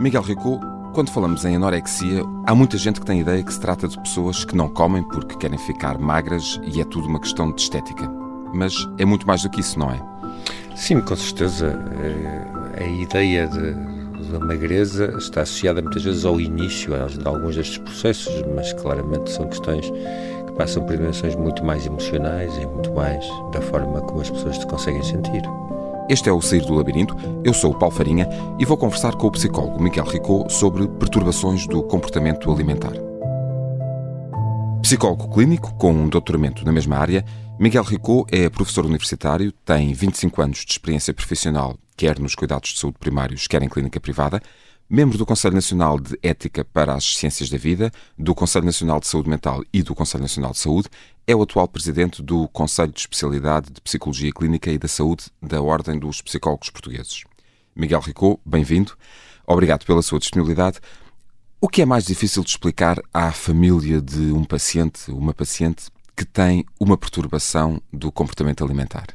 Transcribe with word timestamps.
Miguel 0.00 0.22
Rico, 0.22 0.58
quando 0.94 1.10
falamos 1.10 1.44
em 1.44 1.56
anorexia, 1.56 2.22
há 2.46 2.54
muita 2.54 2.78
gente 2.78 2.98
que 2.98 3.04
tem 3.04 3.18
a 3.18 3.20
ideia 3.20 3.42
que 3.42 3.52
se 3.52 3.60
trata 3.60 3.86
de 3.86 4.00
pessoas 4.00 4.46
que 4.46 4.56
não 4.56 4.66
comem 4.66 5.02
porque 5.02 5.36
querem 5.36 5.58
ficar 5.58 5.98
magras 5.98 6.58
e 6.72 6.80
é 6.80 6.84
tudo 6.86 7.06
uma 7.06 7.20
questão 7.20 7.52
de 7.52 7.60
estética. 7.60 8.10
Mas 8.54 8.72
é 8.96 9.04
muito 9.04 9.26
mais 9.26 9.42
do 9.42 9.50
que 9.50 9.60
isso, 9.60 9.78
não 9.78 9.90
é? 9.90 10.00
Sim, 10.74 11.02
com 11.02 11.14
certeza. 11.14 11.78
É, 12.78 12.82
a 12.82 12.86
ideia 12.86 13.46
de, 13.46 13.74
da 14.32 14.38
magreza 14.40 15.14
está 15.18 15.42
associada 15.42 15.82
muitas 15.82 16.02
vezes 16.02 16.24
ao 16.24 16.40
início 16.40 16.92
de 17.06 17.28
alguns 17.28 17.56
destes 17.56 17.76
processos, 17.76 18.42
mas 18.54 18.72
claramente 18.72 19.30
são 19.30 19.46
questões 19.48 19.90
que 19.90 20.52
passam 20.56 20.82
por 20.82 20.96
dimensões 20.96 21.36
muito 21.36 21.62
mais 21.62 21.84
emocionais 21.84 22.56
e 22.56 22.64
muito 22.66 22.90
mais 22.94 23.22
da 23.52 23.60
forma 23.60 24.00
como 24.00 24.22
as 24.22 24.30
pessoas 24.30 24.56
se 24.56 24.66
conseguem 24.66 25.02
sentir. 25.02 25.42
Este 26.10 26.28
é 26.28 26.32
o 26.32 26.42
Sair 26.42 26.62
do 26.62 26.74
Labirinto. 26.74 27.14
Eu 27.44 27.54
sou 27.54 27.70
o 27.70 27.78
Paulo 27.78 27.94
Farinha 27.94 28.28
e 28.58 28.64
vou 28.64 28.76
conversar 28.76 29.14
com 29.14 29.28
o 29.28 29.30
psicólogo 29.30 29.80
Miguel 29.80 30.04
Ricot 30.04 30.52
sobre 30.52 30.88
perturbações 30.88 31.68
do 31.68 31.84
comportamento 31.84 32.50
alimentar. 32.50 32.94
Psicólogo 34.82 35.32
clínico 35.32 35.72
com 35.74 35.92
um 35.92 36.08
doutoramento 36.08 36.64
na 36.64 36.72
mesma 36.72 36.96
área, 36.96 37.24
Miguel 37.60 37.84
Ricot 37.84 38.26
é 38.34 38.48
professor 38.48 38.84
universitário, 38.84 39.52
tem 39.64 39.92
25 39.92 40.42
anos 40.42 40.64
de 40.64 40.72
experiência 40.72 41.14
profissional, 41.14 41.78
quer 41.96 42.18
nos 42.18 42.34
cuidados 42.34 42.70
de 42.70 42.80
saúde 42.80 42.98
primários, 42.98 43.46
quer 43.46 43.62
em 43.62 43.68
clínica 43.68 44.00
privada, 44.00 44.42
membro 44.90 45.16
do 45.16 45.24
Conselho 45.24 45.54
Nacional 45.54 46.00
de 46.00 46.18
Ética 46.20 46.64
para 46.64 46.94
as 46.94 47.04
Ciências 47.16 47.48
da 47.48 47.56
Vida, 47.56 47.92
do 48.18 48.34
Conselho 48.34 48.66
Nacional 48.66 48.98
de 48.98 49.06
Saúde 49.06 49.30
Mental 49.30 49.62
e 49.72 49.84
do 49.84 49.94
Conselho 49.94 50.22
Nacional 50.22 50.50
de 50.50 50.58
Saúde, 50.58 50.88
é 51.28 51.36
o 51.36 51.42
atual 51.42 51.68
presidente 51.68 52.20
do 52.20 52.48
Conselho 52.48 52.90
de 52.90 52.98
Especialidade 52.98 53.70
de 53.70 53.80
Psicologia 53.80 54.32
Clínica 54.32 54.68
e 54.68 54.78
da 54.78 54.88
Saúde 54.88 55.26
da 55.40 55.62
Ordem 55.62 55.96
dos 55.96 56.20
Psicólogos 56.20 56.70
Portugueses. 56.70 57.22
Miguel 57.76 58.00
Ricou, 58.00 58.40
bem-vindo. 58.44 58.94
Obrigado 59.46 59.86
pela 59.86 60.02
sua 60.02 60.18
disponibilidade. 60.18 60.80
O 61.60 61.68
que 61.68 61.82
é 61.82 61.86
mais 61.86 62.04
difícil 62.04 62.42
de 62.42 62.50
explicar 62.50 63.00
à 63.14 63.30
família 63.30 64.02
de 64.02 64.32
um 64.32 64.42
paciente, 64.42 65.12
uma 65.12 65.32
paciente, 65.32 65.84
que 66.16 66.24
tem 66.24 66.66
uma 66.80 66.98
perturbação 66.98 67.80
do 67.92 68.10
comportamento 68.10 68.64
alimentar? 68.64 69.06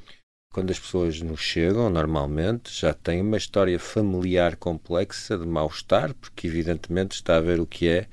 Quando 0.55 0.71
as 0.71 0.79
pessoas 0.79 1.21
nos 1.21 1.41
chegam, 1.41 1.89
normalmente, 1.89 2.73
já 2.73 2.93
têm 2.93 3.19
uma 3.19 3.35
história 3.35 3.77
familiar 3.77 4.55
complexa 4.55 5.37
de 5.37 5.45
mal-estar, 5.45 6.13
porque 6.13 6.47
evidentemente 6.47 7.15
está 7.15 7.35
a 7.35 7.41
ver 7.41 7.59
o 7.59 7.67
que 7.67 7.89
é 7.89 8.07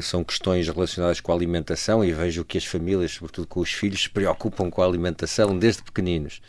são 0.00 0.24
questões 0.24 0.66
relacionadas 0.66 1.20
com 1.20 1.32
a 1.32 1.34
alimentação 1.34 2.02
e 2.02 2.14
vejo 2.14 2.46
que 2.46 2.56
as 2.56 2.64
famílias, 2.64 3.12
sobretudo 3.12 3.46
com 3.46 3.60
os 3.60 3.70
filhos, 3.70 4.04
se 4.04 4.08
preocupam 4.08 4.70
com 4.70 4.80
a 4.80 4.86
alimentação 4.86 5.56
desde 5.58 5.82
pequeninos. 5.82 6.40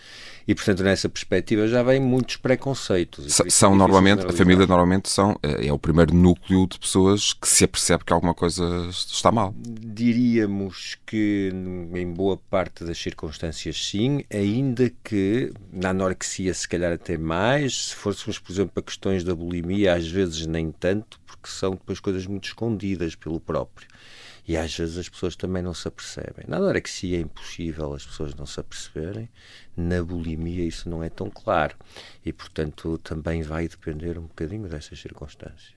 E, 0.48 0.56
portanto, 0.56 0.82
nessa 0.82 1.10
perspectiva 1.10 1.68
já 1.68 1.84
vêm 1.84 2.00
muitos 2.00 2.38
preconceitos. 2.38 3.38
São 3.50 3.76
normalmente, 3.76 4.26
a 4.26 4.32
família 4.32 4.66
normalmente 4.66 5.10
são, 5.10 5.38
é, 5.44 5.68
é 5.68 5.74
o 5.74 5.78
primeiro 5.78 6.16
núcleo 6.16 6.66
de 6.66 6.80
pessoas 6.80 7.34
que 7.34 7.48
se 7.48 7.66
apercebe 7.66 8.06
que 8.06 8.14
alguma 8.14 8.34
coisa 8.34 8.88
está 8.90 9.30
mal. 9.30 9.54
Diríamos 9.58 10.98
que, 11.06 11.52
em 11.94 12.14
boa 12.14 12.38
parte 12.38 12.86
das 12.86 12.98
circunstâncias, 12.98 13.86
sim, 13.86 14.24
ainda 14.34 14.90
que 15.04 15.52
na 15.70 15.90
anorexia, 15.90 16.54
se 16.54 16.68
calhar 16.68 16.94
até 16.94 17.18
mais, 17.18 17.88
se 17.88 17.96
fôssemos, 17.96 18.40
por 18.40 18.54
exemplo, 18.54 18.72
para 18.74 18.84
questões 18.84 19.26
da 19.26 19.36
bulimia, 19.36 19.96
às 19.96 20.08
vezes 20.08 20.46
nem 20.46 20.72
tanto, 20.72 21.20
porque 21.28 21.50
são 21.50 21.72
depois 21.72 22.00
coisas 22.00 22.26
muito 22.26 22.46
escondidas 22.46 23.16
pelo 23.16 23.42
próprio. 23.42 23.88
E 24.48 24.56
às 24.56 24.74
vezes 24.74 24.98
as 24.98 25.10
pessoas 25.10 25.36
também 25.36 25.62
não 25.62 25.74
se 25.74 25.90
apercebem. 25.90 26.46
Na 26.48 26.56
anorexia 26.56 27.18
é 27.18 27.20
impossível 27.20 27.94
as 27.94 28.06
pessoas 28.06 28.34
não 28.34 28.46
se 28.46 28.58
aperceberem, 28.58 29.28
na 29.78 30.04
bulimia 30.04 30.66
isso 30.66 30.90
não 30.90 31.04
é 31.04 31.10
tão 31.10 31.30
claro. 31.30 31.76
E, 32.26 32.34
portanto, 32.34 32.98
também 32.98 33.44
vai 33.44 33.68
depender 33.68 34.18
um 34.18 34.24
bocadinho 34.24 34.68
dessas 34.68 35.00
circunstâncias. 35.00 35.74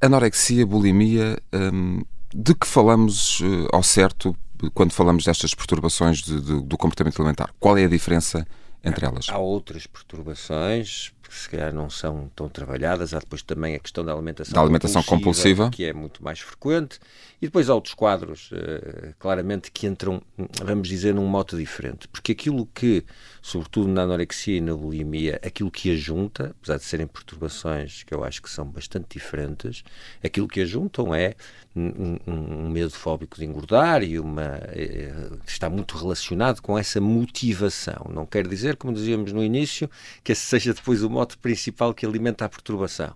Anorexia, 0.00 0.66
bulimia, 0.66 1.38
hum, 1.52 2.02
de 2.34 2.54
que 2.54 2.66
falamos 2.66 3.40
uh, 3.40 3.68
ao 3.72 3.82
certo 3.82 4.36
quando 4.72 4.92
falamos 4.92 5.24
destas 5.24 5.54
perturbações 5.54 6.18
de, 6.18 6.40
de, 6.40 6.62
do 6.62 6.76
comportamento 6.76 7.20
alimentar? 7.20 7.54
Qual 7.58 7.76
é 7.78 7.84
a 7.84 7.88
diferença 7.88 8.46
entre 8.82 9.06
elas? 9.06 9.26
Há 9.28 9.38
outras 9.38 9.86
perturbações 9.86 11.13
que 11.28 11.36
se 11.36 11.48
calhar 11.48 11.72
não 11.72 11.90
são 11.90 12.30
tão 12.34 12.48
trabalhadas. 12.48 13.14
Há 13.14 13.18
depois 13.18 13.42
também 13.42 13.74
a 13.74 13.78
questão 13.78 14.04
da 14.04 14.12
alimentação, 14.12 14.54
da 14.54 14.60
alimentação 14.60 15.02
compulsiva, 15.02 15.64
compulsiva, 15.64 15.70
que 15.70 15.84
é 15.84 15.92
muito 15.92 16.22
mais 16.22 16.40
frequente. 16.40 16.98
E 17.40 17.46
depois 17.46 17.68
há 17.68 17.74
outros 17.74 17.94
quadros, 17.94 18.50
uh, 18.52 19.14
claramente, 19.18 19.70
que 19.70 19.86
entram, 19.86 20.22
vamos 20.64 20.88
dizer, 20.88 21.14
num 21.14 21.26
modo 21.26 21.58
diferente. 21.58 22.08
Porque 22.08 22.32
aquilo 22.32 22.66
que, 22.74 23.04
sobretudo 23.42 23.88
na 23.88 24.02
anorexia 24.02 24.56
e 24.56 24.60
na 24.60 24.74
bulimia, 24.74 25.40
aquilo 25.44 25.70
que 25.70 25.90
a 25.90 25.96
junta, 25.96 26.54
apesar 26.58 26.78
de 26.78 26.84
serem 26.84 27.06
perturbações 27.06 28.02
que 28.02 28.14
eu 28.14 28.24
acho 28.24 28.40
que 28.40 28.48
são 28.48 28.64
bastante 28.64 29.06
diferentes, 29.10 29.84
aquilo 30.22 30.48
que 30.48 30.60
a 30.60 30.64
juntam 30.64 31.14
é 31.14 31.34
um, 31.76 32.18
um 32.26 32.70
medo 32.70 32.92
fóbico 32.92 33.36
de 33.36 33.44
engordar 33.44 34.02
e 34.02 34.18
uma 34.18 34.58
uh, 34.58 35.40
está 35.46 35.68
muito 35.68 35.96
relacionado 35.96 36.60
com 36.62 36.78
essa 36.78 37.00
motivação. 37.00 38.06
Não 38.10 38.24
quer 38.24 38.46
dizer, 38.46 38.76
como 38.76 38.92
dizíamos 38.92 39.32
no 39.32 39.42
início, 39.42 39.90
que 40.22 40.32
esse 40.32 40.42
seja 40.42 40.72
depois 40.72 41.02
o 41.02 41.10
mote 41.14 41.36
principal 41.38 41.94
que 41.94 42.04
alimenta 42.04 42.44
a 42.44 42.48
perturbação. 42.48 43.14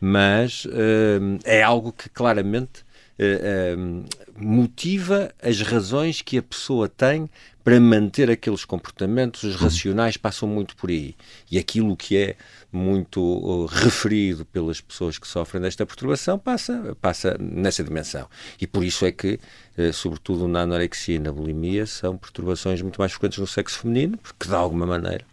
Mas 0.00 0.64
uh, 0.66 1.38
é 1.44 1.62
algo 1.62 1.92
que 1.92 2.08
claramente 2.08 2.84
uh, 3.18 4.04
motiva 4.36 5.32
as 5.42 5.60
razões 5.60 6.20
que 6.20 6.38
a 6.38 6.42
pessoa 6.42 6.88
tem 6.88 7.30
para 7.64 7.80
manter 7.80 8.30
aqueles 8.30 8.64
comportamentos, 8.64 9.42
os 9.42 9.56
racionais 9.56 10.16
passam 10.16 10.48
muito 10.48 10.76
por 10.76 10.88
aí. 10.88 11.16
E 11.50 11.58
aquilo 11.58 11.96
que 11.96 12.16
é 12.16 12.36
muito 12.70 13.20
uh, 13.20 13.66
referido 13.66 14.44
pelas 14.44 14.80
pessoas 14.80 15.18
que 15.18 15.26
sofrem 15.26 15.60
desta 15.62 15.84
perturbação 15.84 16.38
passa, 16.38 16.96
passa 17.00 17.36
nessa 17.40 17.82
dimensão. 17.82 18.28
E 18.60 18.66
por 18.66 18.84
isso 18.84 19.04
é 19.04 19.10
que, 19.10 19.40
uh, 19.76 19.92
sobretudo 19.92 20.46
na 20.46 20.60
anorexia 20.60 21.16
e 21.16 21.18
na 21.18 21.32
bulimia, 21.32 21.86
são 21.86 22.16
perturbações 22.16 22.80
muito 22.82 23.00
mais 23.00 23.12
frequentes 23.12 23.38
no 23.38 23.46
sexo 23.46 23.80
feminino, 23.80 24.16
porque 24.18 24.46
de 24.46 24.54
alguma 24.54 24.86
maneira 24.86 25.24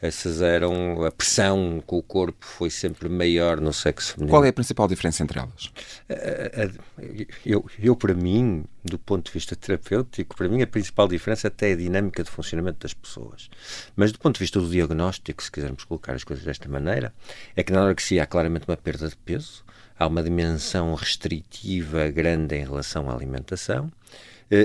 essas 0.00 0.40
eram 0.40 1.04
a 1.04 1.10
pressão 1.10 1.82
com 1.84 1.98
o 1.98 2.02
corpo 2.02 2.44
foi 2.44 2.70
sempre 2.70 3.08
maior 3.08 3.60
no 3.60 3.72
sexo 3.72 4.12
feminino. 4.12 4.30
Qual 4.30 4.44
é 4.44 4.48
a 4.48 4.52
principal 4.52 4.86
diferença 4.86 5.24
entre 5.24 5.40
elas? 5.40 5.72
Eu, 7.44 7.66
eu 7.78 7.96
para 7.96 8.14
mim, 8.14 8.64
do 8.84 8.96
ponto 8.96 9.26
de 9.26 9.32
vista 9.32 9.56
terapêutico, 9.56 10.36
para 10.36 10.48
mim 10.48 10.62
a 10.62 10.66
principal 10.66 11.08
diferença 11.08 11.48
até 11.48 11.70
é 11.70 11.72
a 11.72 11.76
dinâmica 11.76 12.22
de 12.22 12.30
funcionamento 12.30 12.78
das 12.80 12.94
pessoas. 12.94 13.50
Mas 13.96 14.12
do 14.12 14.20
ponto 14.20 14.34
de 14.34 14.40
vista 14.40 14.60
do 14.60 14.70
diagnóstico, 14.70 15.42
se 15.42 15.50
quisermos 15.50 15.82
colocar 15.82 16.12
as 16.12 16.22
coisas 16.22 16.44
desta 16.44 16.68
maneira, 16.68 17.12
é 17.56 17.64
que 17.64 17.72
na 17.72 17.80
anorexia 17.80 18.22
há 18.22 18.26
claramente 18.26 18.68
uma 18.68 18.76
perda 18.76 19.08
de 19.08 19.16
peso, 19.16 19.64
há 19.98 20.06
uma 20.06 20.22
dimensão 20.22 20.94
restritiva 20.94 22.08
grande 22.08 22.54
em 22.54 22.64
relação 22.64 23.10
à 23.10 23.14
alimentação 23.14 23.90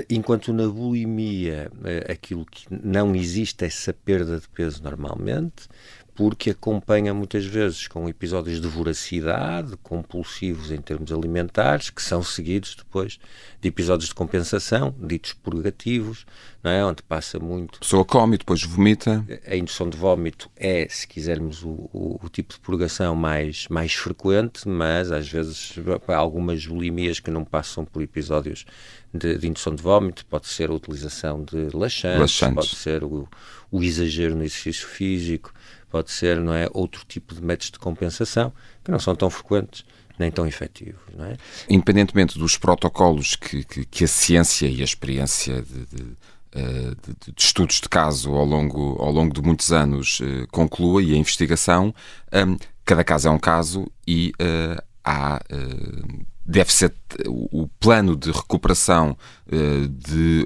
enquanto 0.08 0.52
na 0.52 0.66
bulimia 0.66 1.70
eh, 1.84 2.12
aquilo 2.12 2.46
que 2.46 2.66
não 2.70 3.14
existe 3.14 3.64
é 3.64 3.66
essa 3.66 3.92
perda 3.92 4.40
de 4.40 4.48
peso 4.48 4.82
normalmente, 4.82 5.68
porque 6.14 6.50
acompanha 6.50 7.12
muitas 7.12 7.44
vezes 7.44 7.88
com 7.88 8.08
episódios 8.08 8.60
de 8.60 8.68
voracidade, 8.68 9.76
compulsivos 9.82 10.70
em 10.70 10.80
termos 10.80 11.12
alimentares, 11.12 11.90
que 11.90 12.00
são 12.00 12.22
seguidos 12.22 12.76
depois 12.76 13.18
de 13.60 13.68
episódios 13.68 14.10
de 14.10 14.14
compensação, 14.14 14.94
ditos 14.98 15.32
purgativos, 15.32 16.24
não 16.62 16.70
é? 16.70 16.84
onde 16.84 17.02
passa 17.02 17.40
muito. 17.40 17.76
A 17.76 17.80
pessoa 17.80 18.04
come 18.04 18.36
e 18.36 18.38
depois 18.38 18.62
vomita. 18.62 19.24
A 19.46 19.56
indução 19.56 19.88
de 19.90 19.96
vómito 19.96 20.48
é, 20.56 20.86
se 20.88 21.06
quisermos, 21.08 21.64
o, 21.64 21.90
o, 21.92 22.20
o, 22.22 22.28
tipo 22.28 22.54
de 22.54 22.60
purgação 22.60 23.16
mais, 23.16 23.66
mais 23.68 23.94
frequente, 23.94 24.68
mas 24.68 25.10
às 25.10 25.28
vezes 25.28 25.74
há 26.06 26.16
algumas 26.16 26.64
bulimias 26.64 27.18
que 27.18 27.30
não 27.30 27.44
passam 27.44 27.84
por 27.84 28.02
episódios 28.02 28.64
de, 29.12 29.36
de 29.36 29.48
indução 29.48 29.74
de 29.74 29.82
vómito, 29.82 30.24
pode 30.26 30.46
ser 30.46 30.70
a 30.70 30.74
utilização 30.74 31.42
de 31.42 31.76
laxantes, 31.76 32.20
laxantes. 32.20 32.54
pode 32.54 32.76
ser 32.76 33.02
o, 33.02 33.28
o 33.70 33.82
exagero 33.82 34.36
no 34.36 34.44
exercício 34.44 34.86
físico 34.86 35.52
pode 35.94 36.10
ser 36.10 36.40
não 36.40 36.52
é, 36.52 36.68
outro 36.74 37.04
tipo 37.06 37.36
de 37.36 37.40
métodos 37.40 37.70
de 37.70 37.78
compensação 37.78 38.52
que 38.82 38.90
não 38.90 38.98
são 38.98 39.14
tão 39.14 39.30
frequentes 39.30 39.84
nem 40.18 40.28
tão 40.28 40.44
efetivos. 40.44 41.00
Não 41.16 41.24
é? 41.24 41.36
Independentemente 41.70 42.36
dos 42.36 42.58
protocolos 42.58 43.36
que, 43.36 43.62
que, 43.62 43.84
que 43.84 44.02
a 44.02 44.08
ciência 44.08 44.66
e 44.66 44.80
a 44.80 44.84
experiência 44.84 45.62
de, 45.62 45.86
de, 45.86 46.16
eh, 46.50 46.94
de, 47.00 47.32
de, 47.32 47.34
estudos 47.40 47.80
de 47.80 47.88
caso 47.88 48.34
ao 48.34 48.44
longo, 48.44 48.96
ao 49.00 49.12
longo 49.12 49.32
de 49.32 49.40
muitos 49.40 49.70
anos 49.70 50.18
uh, 50.18 50.48
conclua 50.50 51.00
e 51.00 51.14
a 51.14 51.16
investigação, 51.16 51.94
um, 52.32 52.56
cada 52.84 53.04
caso 53.04 53.28
é 53.28 53.30
um 53.30 53.38
caso 53.38 53.88
e 54.04 54.32
uh, 54.40 54.82
há. 55.04 55.40
Uh, 55.48 56.24
deve 56.46 56.70
ser 56.74 56.92
o 57.26 57.66
plano 57.80 58.14
de 58.14 58.30
recuperação 58.30 59.16
de, 59.48 60.44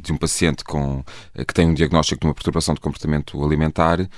de 0.00 0.12
um 0.12 0.16
paciente 0.16 0.62
com, 0.62 1.02
que 1.34 1.52
tem 1.52 1.66
um 1.66 1.74
diagnóstico 1.74 2.20
de 2.20 2.28
uma 2.28 2.34
perturbação 2.34 2.72
de 2.72 2.80
comportamento 2.80 3.44
alimentar 3.44 4.08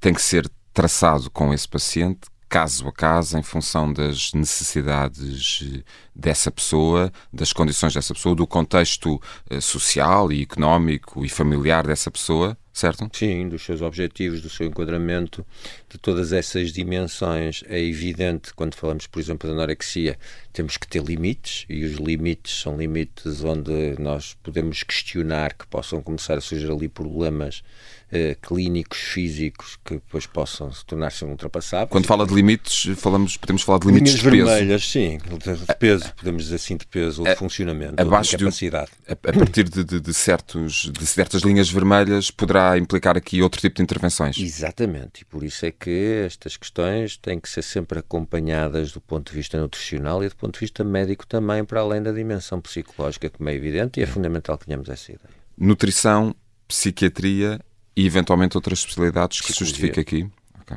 tem 0.00 0.14
que 0.14 0.22
ser 0.22 0.50
traçado 0.72 1.30
com 1.30 1.54
esse 1.54 1.66
paciente, 1.66 2.28
caso 2.48 2.86
a 2.86 2.92
caso, 2.92 3.38
em 3.38 3.42
função 3.42 3.92
das 3.92 4.32
necessidades 4.32 5.64
eh, 5.64 5.82
dessa 6.14 6.50
pessoa, 6.50 7.12
das 7.32 7.52
condições 7.52 7.94
dessa 7.94 8.14
pessoa, 8.14 8.34
do 8.34 8.46
contexto 8.46 9.20
eh, 9.50 9.60
social 9.60 10.32
e 10.32 10.42
económico 10.42 11.24
e 11.24 11.28
familiar 11.28 11.86
dessa 11.86 12.10
pessoa, 12.10 12.56
certo? 12.72 13.08
Sim, 13.12 13.48
dos 13.48 13.64
seus 13.64 13.80
objetivos, 13.80 14.42
do 14.42 14.50
seu 14.50 14.66
enquadramento, 14.66 15.44
de 15.88 15.98
todas 15.98 16.32
essas 16.32 16.72
dimensões. 16.72 17.64
É 17.68 17.80
evidente, 17.80 18.54
quando 18.54 18.74
falamos, 18.74 19.06
por 19.06 19.18
exemplo, 19.18 19.48
da 19.48 19.54
anorexia, 19.54 20.18
temos 20.52 20.76
que 20.76 20.86
ter 20.86 21.02
limites, 21.02 21.64
e 21.68 21.84
os 21.84 21.96
limites 21.96 22.60
são 22.60 22.76
limites 22.76 23.42
onde 23.42 23.96
nós 23.98 24.36
podemos 24.42 24.82
questionar 24.82 25.54
que 25.54 25.66
possam 25.66 26.02
começar 26.02 26.38
a 26.38 26.40
surgir 26.40 26.70
ali 26.70 26.88
problemas 26.88 27.62
eh, 28.10 28.36
clínicos, 28.40 28.98
físicos, 28.98 29.78
que 29.84 29.94
depois 29.94 30.26
possam 30.26 30.72
se 30.72 30.84
tornar-se 30.84 31.24
ultrapassáveis. 31.24 31.90
Quando 31.90 32.06
fala 32.06 32.26
de 32.26 32.34
limites, 32.34 32.98
falamos, 32.98 33.36
podemos 33.36 33.62
falar 33.62 33.80
de 33.80 33.88
limites 33.88 34.12
Linhas 34.12 34.22
de 34.22 34.30
peso. 34.30 34.46
vermelhas, 34.46 34.88
sim, 34.88 35.18
de 35.18 35.74
peso, 35.76 36.14
podemos 36.14 36.44
dizer 36.44 36.56
assim, 36.56 36.76
de 36.76 36.86
peso, 36.86 37.22
ou 37.22 37.28
de 37.28 37.34
funcionamento, 37.34 38.00
abaixo 38.00 38.36
de 38.36 38.44
capacidade. 38.44 38.90
De, 39.06 39.12
a, 39.12 39.12
a, 39.12 39.32
partir 39.32 39.68
de, 39.68 39.82
de, 39.82 40.00
de, 40.00 40.14
certos, 40.14 40.90
de 40.92 41.06
certas 41.06 41.42
linhas 41.42 41.68
vermelhas, 41.68 42.30
poderá 42.30 42.78
implicar 42.78 43.16
aqui 43.16 43.42
outro 43.42 43.60
tipo 43.60 43.76
de 43.76 43.82
intervenções. 43.82 44.38
Exatamente, 44.38 45.22
e 45.22 45.24
por 45.24 45.42
isso 45.42 45.66
é 45.66 45.72
que 45.72 46.22
estas 46.24 46.56
questões 46.56 47.16
têm 47.16 47.40
que 47.40 47.48
ser 47.48 47.62
sempre 47.62 47.98
acompanhadas 47.98 48.92
do 48.92 49.00
ponto 49.00 49.30
de 49.30 49.36
vista 49.36 49.60
nutricional 49.60 50.22
e 50.22 50.28
do 50.28 50.36
ponto 50.36 50.54
de 50.54 50.60
vista 50.60 50.84
médico 50.84 51.26
também, 51.26 51.64
para 51.64 51.80
além 51.80 52.02
da 52.02 52.12
dimensão 52.12 52.60
psicológica, 52.60 53.28
como 53.28 53.48
é 53.48 53.54
evidente, 53.54 53.98
e 53.98 54.02
é 54.02 54.06
fundamental 54.06 54.56
que 54.56 54.66
tenhamos 54.66 54.88
essa 54.88 55.10
ideia. 55.10 55.34
Nutrição, 55.58 56.34
psiquiatria 56.68 57.60
e 57.96 58.06
eventualmente 58.06 58.56
outras 58.56 58.80
especialidades 58.80 59.40
que 59.40 59.52
se 59.52 59.58
justifica 59.60 60.00
aqui. 60.00 60.28
Okay, 60.60 60.76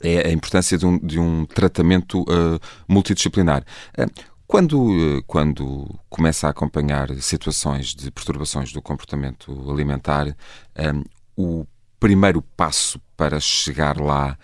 é 0.00 0.28
a 0.28 0.32
importância 0.32 0.76
de 0.76 0.86
um, 0.86 0.98
de 0.98 1.18
um 1.18 1.44
tratamento 1.46 2.22
uh, 2.22 2.60
multidisciplinar. 2.86 3.64
Uh, 3.98 4.10
quando, 4.46 4.82
uh, 4.82 5.22
quando 5.26 5.88
começa 6.08 6.46
a 6.46 6.50
acompanhar 6.50 7.14
situações 7.16 7.94
de 7.94 8.10
perturbações 8.10 8.72
do 8.72 8.80
comportamento 8.80 9.70
alimentar, 9.70 10.34
o 11.36 11.66
primeiro 12.00 12.42
passo 12.56 13.00
para 13.16 13.38
chegar 13.40 14.00
lá 14.00 14.38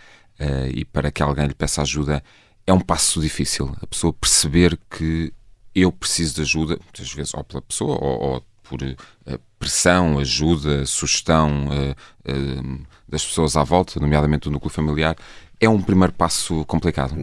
e 0.73 0.85
para 0.85 1.11
que 1.11 1.23
alguém 1.23 1.47
lhe 1.47 1.55
peça 1.55 1.81
ajuda 1.83 2.23
é 2.67 2.73
um 2.73 2.81
passo 2.81 3.21
difícil. 3.21 3.75
A 3.81 3.87
pessoa 3.87 4.13
perceber 4.13 4.79
que 4.91 5.33
eu 5.75 5.91
preciso 5.91 6.35
de 6.35 6.43
ajuda, 6.43 6.79
muitas 6.83 7.13
vezes 7.13 7.35
ou 7.35 7.45
pela 7.45 7.63
pessoa 7.63 7.99
ou, 8.01 8.23
ou 8.23 8.45
por 8.69 8.83
uh, 8.83 9.41
pressão, 9.59 10.19
ajuda, 10.19 10.85
sugestão 10.87 11.69
uh, 11.69 12.31
uh, 12.31 12.87
das 13.09 13.25
pessoas 13.25 13.57
à 13.57 13.63
volta, 13.63 14.01
nomeadamente 14.01 14.45
do 14.45 14.51
núcleo 14.51 14.71
familiar, 14.71 15.17
é 15.61 15.69
um 15.69 15.81
primeiro 15.81 16.13
passo 16.13 16.65
complicado. 16.65 17.15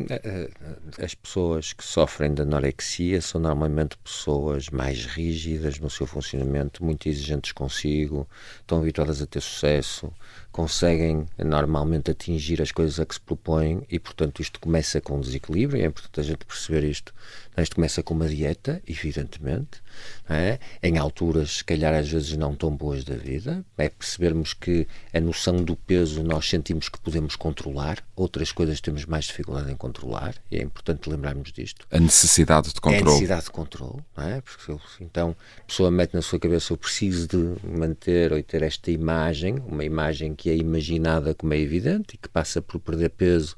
As 1.03 1.13
pessoas 1.13 1.73
que 1.73 1.83
sofrem 1.83 2.33
de 2.33 2.41
anorexia 2.41 3.21
são 3.21 3.41
normalmente 3.41 3.97
pessoas 3.97 4.69
mais 4.69 5.05
rígidas 5.05 5.79
no 5.79 5.89
seu 5.89 6.07
funcionamento, 6.07 6.83
muito 6.83 7.07
exigentes 7.07 7.51
consigo, 7.51 8.27
estão 8.61 8.79
habituadas 8.79 9.21
a 9.21 9.27
ter 9.27 9.41
sucesso, 9.41 10.11
conseguem 10.51 11.25
normalmente 11.37 12.11
atingir 12.11 12.61
as 12.61 12.71
coisas 12.71 12.99
a 12.99 13.05
que 13.05 13.15
se 13.15 13.21
propõem 13.21 13.83
e, 13.89 13.99
portanto, 13.99 14.41
isto 14.41 14.59
começa 14.59 14.99
com 14.99 15.17
um 15.17 15.21
desequilíbrio. 15.21 15.79
E 15.79 15.83
é 15.83 15.87
importante 15.87 16.19
a 16.19 16.23
gente 16.23 16.45
perceber 16.45 16.83
isto. 16.83 17.13
Isto 17.57 17.75
começa 17.75 18.01
com 18.01 18.13
uma 18.13 18.27
dieta, 18.27 18.81
evidentemente, 18.87 19.81
é? 20.29 20.57
em 20.81 20.97
alturas, 20.97 21.57
se 21.57 21.63
calhar, 21.63 21.93
às 21.93 22.09
vezes 22.09 22.35
não 22.37 22.55
tão 22.55 22.71
boas 22.75 23.03
da 23.03 23.15
vida. 23.15 23.63
É 23.77 23.89
percebermos 23.89 24.53
que 24.53 24.87
a 25.13 25.19
noção 25.19 25.57
do 25.63 25.75
peso 25.75 26.23
nós 26.23 26.47
sentimos 26.47 26.87
que 26.87 26.99
podemos 26.99 27.35
controlar, 27.35 27.97
outras 28.15 28.51
coisas 28.51 28.79
temos 28.79 29.05
mais 29.05 29.25
dificuldade 29.25 29.71
em 29.71 29.75
controlar, 29.75 30.35
e 30.49 30.57
é 30.57 30.61
importante 30.61 31.09
lembrarmos 31.09 31.51
disto. 31.51 31.85
A 31.91 31.99
necessidade 31.99 32.73
de 32.73 32.79
controle. 32.79 32.97
É 32.97 33.01
a 33.01 33.05
necessidade 33.05 33.43
de 33.43 33.51
controle, 33.51 33.99
é? 34.17 34.41
Porque, 34.41 34.77
então, 35.01 35.35
a 35.59 35.63
pessoa 35.63 35.91
mete 35.91 36.13
na 36.13 36.21
sua 36.21 36.39
cabeça: 36.39 36.71
eu 36.71 36.77
preciso 36.77 37.27
de 37.27 37.67
manter 37.67 38.31
ou 38.31 38.41
ter 38.41 38.63
esta 38.63 38.89
imagem, 38.91 39.55
uma 39.67 39.83
imagem 39.83 40.33
que 40.33 40.40
é 40.49 40.55
imaginada 40.55 41.33
como 41.33 41.53
é 41.53 41.59
evidente 41.59 42.15
e 42.15 42.17
que 42.17 42.29
passa 42.29 42.61
por 42.61 42.79
perder 42.79 43.09
peso 43.09 43.55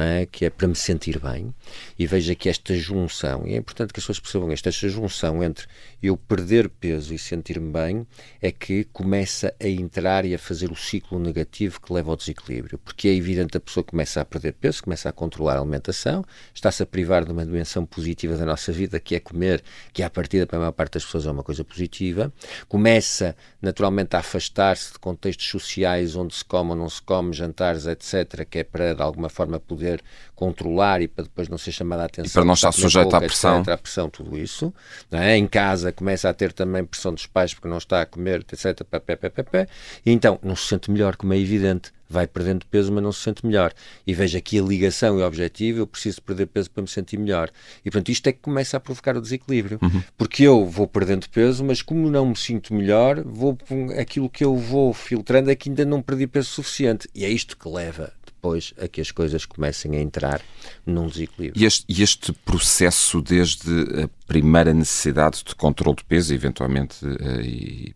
é? 0.00 0.26
que 0.26 0.44
é 0.44 0.50
para 0.50 0.66
me 0.66 0.74
sentir 0.74 1.18
bem, 1.18 1.52
e 1.98 2.06
veja 2.06 2.34
que 2.34 2.48
esta 2.48 2.74
junção, 2.74 3.46
e 3.46 3.54
é 3.54 3.56
importante 3.56 3.92
que 3.92 4.00
as 4.00 4.04
pessoas 4.04 4.20
percebam 4.20 4.52
isto, 4.52 4.68
esta 4.68 4.88
junção 4.88 5.42
entre 5.42 5.66
eu 6.02 6.16
perder 6.16 6.68
peso 6.68 7.12
e 7.12 7.18
sentir-me 7.18 7.70
bem 7.70 8.06
é 8.40 8.50
que 8.50 8.84
começa 8.84 9.54
a 9.60 9.68
entrar 9.68 10.24
e 10.24 10.34
a 10.34 10.38
fazer 10.38 10.72
o 10.72 10.76
ciclo 10.76 11.18
negativo 11.18 11.80
que 11.80 11.92
leva 11.92 12.10
ao 12.10 12.16
desequilíbrio, 12.16 12.78
porque 12.78 13.08
é 13.08 13.14
evidente 13.14 13.56
a 13.56 13.60
pessoa 13.60 13.84
começa 13.84 14.20
a 14.20 14.24
perder 14.24 14.54
peso, 14.54 14.82
começa 14.82 15.08
a 15.08 15.12
controlar 15.12 15.56
a 15.56 15.60
alimentação, 15.60 16.24
está-se 16.54 16.82
a 16.82 16.86
privar 16.86 17.24
de 17.24 17.32
uma 17.32 17.44
dimensão 17.44 17.84
positiva 17.84 18.36
da 18.36 18.46
nossa 18.46 18.72
vida, 18.72 18.98
que 18.98 19.14
é 19.14 19.20
comer, 19.20 19.62
que 19.92 20.02
à 20.02 20.08
partida 20.08 20.46
para 20.46 20.56
a 20.56 20.60
maior 20.60 20.72
parte 20.72 20.94
das 20.94 21.04
pessoas 21.04 21.26
é 21.26 21.30
uma 21.30 21.42
coisa 21.42 21.62
positiva, 21.64 22.32
começa 22.66 23.36
naturalmente 23.60 24.16
a 24.16 24.20
afastar-se 24.20 24.94
de 24.94 24.98
contextos 24.98 25.48
sociais 25.48 26.16
onde 26.16 26.34
se 26.34 26.44
come 26.44 26.70
ou 26.70 26.76
não 26.76 26.88
se 26.88 27.02
come, 27.02 27.32
jantares, 27.32 27.86
etc., 27.86 28.46
que 28.48 28.60
é 28.60 28.64
para 28.64 28.94
de 28.94 29.02
alguma 29.02 29.28
forma 29.28 29.60
poder 29.60 29.81
poder 29.82 30.02
controlar 30.34 31.02
e 31.02 31.08
para 31.08 31.24
depois 31.24 31.48
não 31.48 31.58
ser 31.58 31.72
chamada 31.72 32.02
a 32.02 32.06
atenção. 32.06 32.30
E 32.30 32.32
para 32.32 32.44
não 32.44 32.54
estar 32.54 32.72
sujeito 32.72 33.14
à 33.14 33.20
pressão. 33.20 33.60
Etc, 33.60 33.72
à 33.72 33.78
pressão, 33.78 34.08
tudo 34.08 34.38
isso. 34.38 34.72
É? 35.10 35.36
Em 35.36 35.46
casa 35.46 35.92
começa 35.92 36.28
a 36.28 36.34
ter 36.34 36.52
também 36.52 36.84
pressão 36.84 37.12
dos 37.12 37.26
pais 37.26 37.52
porque 37.52 37.68
não 37.68 37.78
está 37.78 38.02
a 38.02 38.06
comer, 38.06 38.44
etc. 38.52 38.82
Pé, 38.84 39.16
pé, 39.16 39.28
pé, 39.30 39.68
e 40.06 40.12
então 40.12 40.38
não 40.42 40.56
se 40.56 40.66
sente 40.66 40.90
melhor, 40.90 41.16
como 41.16 41.34
é 41.34 41.38
evidente. 41.38 41.92
Vai 42.08 42.26
perdendo 42.26 42.66
peso, 42.66 42.92
mas 42.92 43.02
não 43.02 43.10
se 43.10 43.20
sente 43.20 43.46
melhor. 43.46 43.72
E 44.06 44.12
veja 44.12 44.36
aqui 44.36 44.58
a 44.58 44.62
ligação 44.62 45.18
e 45.18 45.22
o 45.22 45.26
objetivo: 45.26 45.78
eu 45.78 45.86
preciso 45.86 46.20
perder 46.20 46.44
peso 46.46 46.70
para 46.70 46.82
me 46.82 46.88
sentir 46.88 47.16
melhor. 47.16 47.48
E 47.82 47.90
portanto, 47.90 48.10
isto 48.10 48.26
é 48.26 48.32
que 48.32 48.40
começa 48.40 48.76
a 48.76 48.80
provocar 48.80 49.16
o 49.16 49.20
desequilíbrio. 49.22 49.78
Uhum. 49.80 50.02
Porque 50.18 50.42
eu 50.42 50.66
vou 50.66 50.86
perdendo 50.86 51.26
peso, 51.30 51.64
mas 51.64 51.80
como 51.80 52.10
não 52.10 52.26
me 52.26 52.36
sinto 52.36 52.74
melhor, 52.74 53.22
vou 53.24 53.56
aquilo 53.98 54.28
que 54.28 54.44
eu 54.44 54.54
vou 54.54 54.92
filtrando 54.92 55.50
é 55.50 55.54
que 55.54 55.70
ainda 55.70 55.86
não 55.86 56.02
perdi 56.02 56.26
peso 56.26 56.48
suficiente. 56.48 57.08
E 57.14 57.24
é 57.24 57.30
isto 57.30 57.56
que 57.56 57.66
leva 57.66 58.12
depois 58.42 58.74
a 58.76 58.88
que 58.88 59.00
as 59.00 59.12
coisas 59.12 59.46
comecem 59.46 59.96
a 59.96 60.00
entrar 60.00 60.42
num 60.84 61.06
desequilíbrio. 61.06 61.62
E 61.62 61.64
este, 61.64 62.02
este 62.02 62.32
processo, 62.32 63.22
desde 63.22 63.70
a 64.02 64.08
primeira 64.26 64.74
necessidade 64.74 65.44
de 65.46 65.54
controle 65.54 65.96
de 65.96 66.04
peso, 66.04 66.34
eventualmente, 66.34 67.06
uh, 67.06 67.40
e 67.40 67.94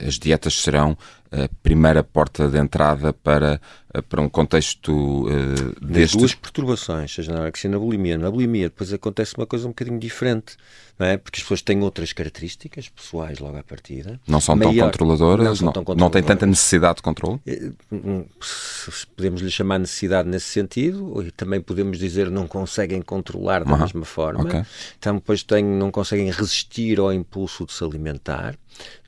as 0.00 0.14
dietas 0.14 0.54
serão 0.54 0.96
a 1.30 1.48
primeira 1.62 2.02
porta 2.02 2.48
de 2.48 2.58
entrada 2.58 3.12
para, 3.12 3.60
eh, 3.92 4.00
para 4.00 4.22
um 4.22 4.28
contexto 4.28 5.26
uh, 5.26 5.84
destes. 5.84 6.16
duas 6.16 6.34
perturbações, 6.34 7.14
seja 7.14 7.32
na 7.32 7.38
anorexia 7.38 7.68
e 7.68 7.70
na 7.70 7.78
bulimia. 7.78 8.16
Na 8.16 8.30
bulimia 8.30 8.68
depois 8.68 8.92
acontece 8.92 9.34
uma 9.36 9.46
coisa 9.46 9.66
um 9.66 9.70
bocadinho 9.70 9.98
diferente, 9.98 10.56
não 10.98 11.06
é? 11.06 11.18
porque 11.18 11.38
as 11.38 11.42
pessoas 11.42 11.60
têm 11.60 11.82
outras 11.82 12.12
características 12.12 12.88
pessoais 12.88 13.38
logo 13.38 13.58
à 13.58 13.62
partida. 13.62 14.18
Não 14.26 14.40
são 14.40 14.56
Maior, 14.56 14.72
tão 14.74 14.86
controladoras, 14.86 15.60
não, 15.60 15.66
não, 15.66 15.72
tão 15.72 15.84
controladoras. 15.84 16.00
não 16.00 16.10
têm 16.10 16.22
tanta 16.22 16.46
necessidade 16.46 16.96
de 16.96 17.02
controle? 17.02 17.40
Eh, 17.46 17.72
hum, 17.92 18.24
podemos 19.14 19.42
lhe 19.42 19.50
chamar 19.50 19.78
necessidade 19.78 20.28
nesse 20.28 20.46
sentido, 20.46 21.22
e 21.22 21.30
também 21.30 21.60
podemos 21.60 21.98
dizer 21.98 22.30
não 22.30 22.46
conseguem 22.46 23.02
controlar 23.02 23.64
da 23.64 23.72
uhum. 23.72 23.80
mesma 23.80 24.04
forma. 24.04 24.44
Okay. 24.44 24.62
Então 24.98 25.16
depois 25.16 25.42
têm, 25.42 25.62
não 25.62 25.90
conseguem 25.90 26.30
resistir 26.30 26.98
ao 26.98 27.12
impulso 27.12 27.66
de 27.66 27.72
se 27.72 27.84
alimentar. 27.84 28.56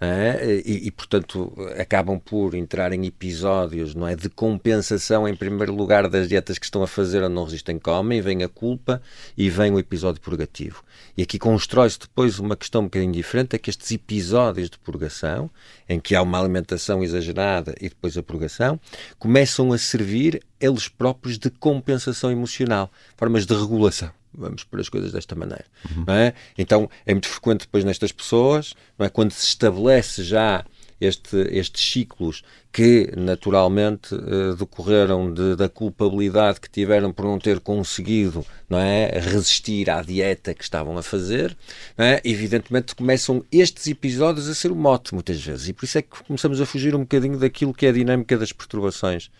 É? 0.00 0.62
E, 0.65 0.89
e, 0.89 0.91
portanto 0.91 1.53
acabam 1.79 2.10
por 2.19 2.55
entrar 2.55 2.93
em 2.93 3.07
episódios 3.07 3.95
não 3.95 4.07
é 4.07 4.17
de 4.17 4.29
compensação 4.29 5.29
em 5.29 5.35
primeiro 5.35 5.75
lugar 5.75 6.09
das 6.09 6.29
dietas 6.29 6.59
que 6.59 6.64
estão 6.64 6.83
a 6.83 6.87
fazer 6.87 7.23
ou 7.23 7.29
não 7.29 7.45
resistem 7.45 7.79
comem 7.79 8.21
vem 8.21 8.43
a 8.43 8.49
culpa 8.49 9.02
e 9.37 9.50
vem 9.50 9.73
o 9.73 9.79
episódio 9.79 10.21
purgativo 10.21 10.83
e 11.17 11.23
aqui 11.23 11.38
constrói-se 11.38 11.99
depois 11.99 12.38
uma 12.38 12.57
questão 12.57 12.83
um 12.83 12.85
bocadinho 12.85 13.12
diferente 13.12 13.55
é 13.55 13.59
que 13.59 13.71
estes 13.71 13.90
episódios 13.90 14.71
de 14.71 14.79
purgação 14.79 15.50
em 15.88 16.00
que 16.00 16.14
há 16.14 16.23
uma 16.23 16.38
alimentação 16.40 17.02
exagerada 17.02 17.75
e 17.81 17.88
depois 17.88 18.17
a 18.17 18.23
purgação 18.23 18.81
começam 19.19 19.73
a 19.73 19.79
servir 19.79 20.43
eles 20.61 20.88
próprios 20.88 21.38
de 21.38 21.50
compensação 21.50 22.31
emocional 22.31 22.90
formas 23.17 23.47
de 23.47 23.55
regulação 23.55 24.11
vamos 24.33 24.64
pôr 24.64 24.81
as 24.81 24.88
coisas 24.88 25.12
desta 25.12 25.35
maneira. 25.35 25.64
Uhum. 25.90 26.05
É? 26.09 26.35
Então 26.57 26.88
é 27.05 27.12
muito 27.12 27.29
frequente 27.29 27.61
depois 27.61 27.85
nestas 27.85 28.12
pessoas, 28.12 28.75
é? 28.99 29.09
quando 29.09 29.33
se 29.33 29.47
estabelece 29.47 30.23
já 30.23 30.64
este, 31.00 31.59
estes 31.59 31.83
ciclos 31.83 32.45
que 32.73 33.12
naturalmente 33.17 34.15
eh, 34.15 34.55
decorreram 34.57 35.33
de, 35.33 35.57
da 35.57 35.69
culpabilidade 35.69 36.61
que 36.61 36.71
tiveram 36.71 37.12
por 37.12 37.25
não 37.25 37.39
ter 37.39 37.59
conseguido 37.59 38.47
não 38.69 38.79
é, 38.79 39.11
resistir 39.19 39.91
à 39.91 40.00
dieta 40.03 40.55
que 40.55 40.62
estavam 40.62 40.97
a 40.97 41.03
fazer, 41.03 41.57
é? 41.99 42.21
evidentemente 42.25 42.95
começam 42.95 43.45
estes 43.50 43.89
episódios 43.89 44.49
a 44.49 44.55
ser 44.55 44.71
o 44.71 44.77
mote 44.77 45.12
muitas 45.12 45.43
vezes 45.43 45.69
e 45.69 45.73
por 45.73 45.85
isso 45.85 45.99
é 45.99 46.03
que 46.03 46.23
começamos 46.25 46.61
a 46.61 46.67
fugir 46.67 46.95
um 46.95 47.00
bocadinho 47.00 47.39
daquilo 47.39 47.75
que 47.75 47.87
é 47.87 47.89
a 47.89 47.93
dinâmica 47.93 48.39
das 48.39 48.53
perturbações 48.53 49.31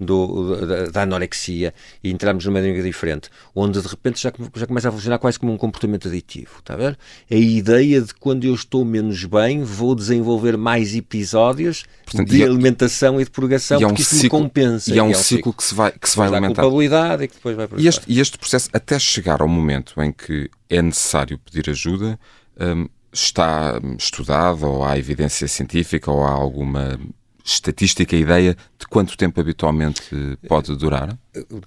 do, 0.00 0.66
da, 0.66 0.86
da, 0.86 1.02
anorexia 1.02 1.74
e 2.02 2.10
entramos 2.10 2.44
numa 2.46 2.60
dinâmica 2.60 2.82
diferente, 2.82 3.28
onde 3.54 3.80
de 3.80 3.86
repente 3.86 4.20
já, 4.20 4.32
já 4.56 4.66
começa 4.66 4.88
a 4.88 4.92
funcionar 4.92 5.18
quase 5.18 5.38
como 5.38 5.52
um 5.52 5.58
comportamento 5.58 6.08
aditivo, 6.08 6.58
está 6.58 6.74
a 6.74 6.76
ver? 6.76 6.98
A 7.30 7.34
ideia 7.34 8.00
de 8.00 8.14
quando 8.14 8.44
eu 8.44 8.54
estou 8.54 8.84
menos 8.84 9.24
bem, 9.24 9.62
vou 9.62 9.94
desenvolver 9.94 10.56
mais 10.56 10.96
episódios 10.96 11.84
Portanto, 12.06 12.28
de 12.28 12.42
é- 12.42 12.46
e 12.84 13.24
de 13.24 13.30
purgação, 13.30 13.80
e 13.80 13.84
é 13.84 13.86
um 13.86 13.90
porque 13.90 14.02
isso 14.02 14.16
ciclo, 14.16 14.40
compensa. 14.40 14.90
E 14.92 14.98
é 14.98 15.02
um, 15.02 15.08
e 15.08 15.12
é 15.12 15.16
um 15.16 15.20
ciclo, 15.20 15.52
que 15.52 15.64
se 15.64 15.74
vai, 15.74 15.92
que 15.92 16.08
se 16.08 16.16
vai 16.16 16.28
alimentar. 16.28 16.62
culpabilidade 16.62 17.24
e 17.24 17.28
que 17.28 17.34
depois 17.34 17.56
vai 17.56 17.68
e 17.76 17.86
este, 17.86 18.04
e 18.06 18.20
este 18.20 18.38
processo, 18.38 18.68
até 18.72 18.98
chegar 18.98 19.42
ao 19.42 19.48
momento 19.48 20.00
em 20.02 20.12
que 20.12 20.50
é 20.68 20.80
necessário 20.80 21.38
pedir 21.38 21.70
ajuda, 21.70 22.18
um, 22.60 22.86
está 23.12 23.80
estudado 23.98 24.64
ou 24.66 24.84
há 24.84 24.96
evidência 24.96 25.48
científica 25.48 26.10
ou 26.10 26.24
há 26.24 26.30
alguma 26.30 26.98
estatística, 27.44 28.16
ideia 28.16 28.56
de 28.78 28.86
quanto 28.86 29.16
tempo 29.16 29.40
habitualmente 29.40 30.02
pode 30.48 30.74
durar? 30.76 31.18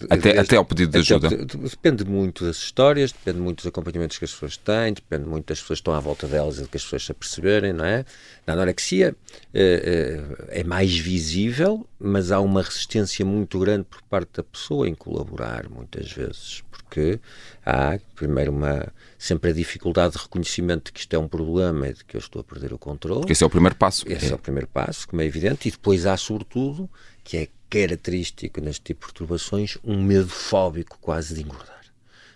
Até, 0.09 0.37
até 0.37 0.55
ao 0.57 0.65
pedido 0.65 0.91
de 0.91 0.97
ajuda? 0.99 1.29
Depende 1.29 2.03
muito 2.05 2.45
das 2.45 2.57
histórias, 2.57 3.11
depende 3.11 3.39
muito 3.39 3.57
dos 3.57 3.67
acompanhamentos 3.67 4.17
que 4.17 4.25
as 4.25 4.31
pessoas 4.31 4.57
têm, 4.57 4.93
depende 4.93 5.25
muito 5.25 5.47
das 5.47 5.59
pessoas 5.61 5.79
que 5.79 5.81
estão 5.81 5.93
à 5.93 5.99
volta 5.99 6.27
delas 6.27 6.57
e 6.59 6.63
de 6.63 6.67
que 6.67 6.77
as 6.77 6.83
pessoas 6.83 7.05
se 7.05 7.11
aperceberem, 7.11 7.73
não 7.73 7.85
é? 7.85 8.05
Na 8.45 8.53
anorexia 8.53 9.15
é, 9.53 10.21
é 10.49 10.63
mais 10.63 10.97
visível, 10.97 11.87
mas 11.99 12.31
há 12.31 12.39
uma 12.39 12.61
resistência 12.61 13.25
muito 13.25 13.57
grande 13.59 13.85
por 13.85 14.01
parte 14.03 14.29
da 14.33 14.43
pessoa 14.43 14.87
em 14.87 14.95
colaborar, 14.95 15.69
muitas 15.69 16.11
vezes, 16.11 16.63
porque 16.93 17.19
há, 17.65 17.99
primeiro, 18.13 18.51
uma, 18.51 18.93
sempre 19.17 19.49
a 19.49 19.53
dificuldade 19.53 20.13
de 20.13 20.21
reconhecimento 20.21 20.85
de 20.85 20.91
que 20.91 20.99
isto 20.99 21.13
é 21.15 21.17
um 21.17 21.27
problema 21.27 21.87
e 21.87 21.93
de 21.93 22.05
que 22.05 22.15
eu 22.15 22.19
estou 22.19 22.39
a 22.41 22.43
perder 22.43 22.71
o 22.71 22.77
controle. 22.77 23.25
Esse 23.31 23.43
é 23.43 23.47
o 23.47 23.49
primeiro 23.49 23.75
passo. 23.75 24.05
Esse 24.07 24.27
é, 24.27 24.29
é 24.29 24.35
o 24.35 24.37
primeiro 24.37 24.67
passo, 24.67 25.07
como 25.07 25.21
é 25.21 25.25
evidente, 25.25 25.67
e 25.67 25.71
depois 25.71 26.05
há, 26.05 26.15
sobretudo, 26.15 26.87
que 27.23 27.37
é 27.37 27.47
característico 27.67 28.61
neste 28.61 28.81
tipo 28.81 28.99
de 28.99 29.07
perturbações, 29.07 29.77
um 29.83 30.03
medo 30.03 30.29
fóbico 30.29 30.99
quase 31.01 31.33
de 31.33 31.41
engordar. 31.41 31.73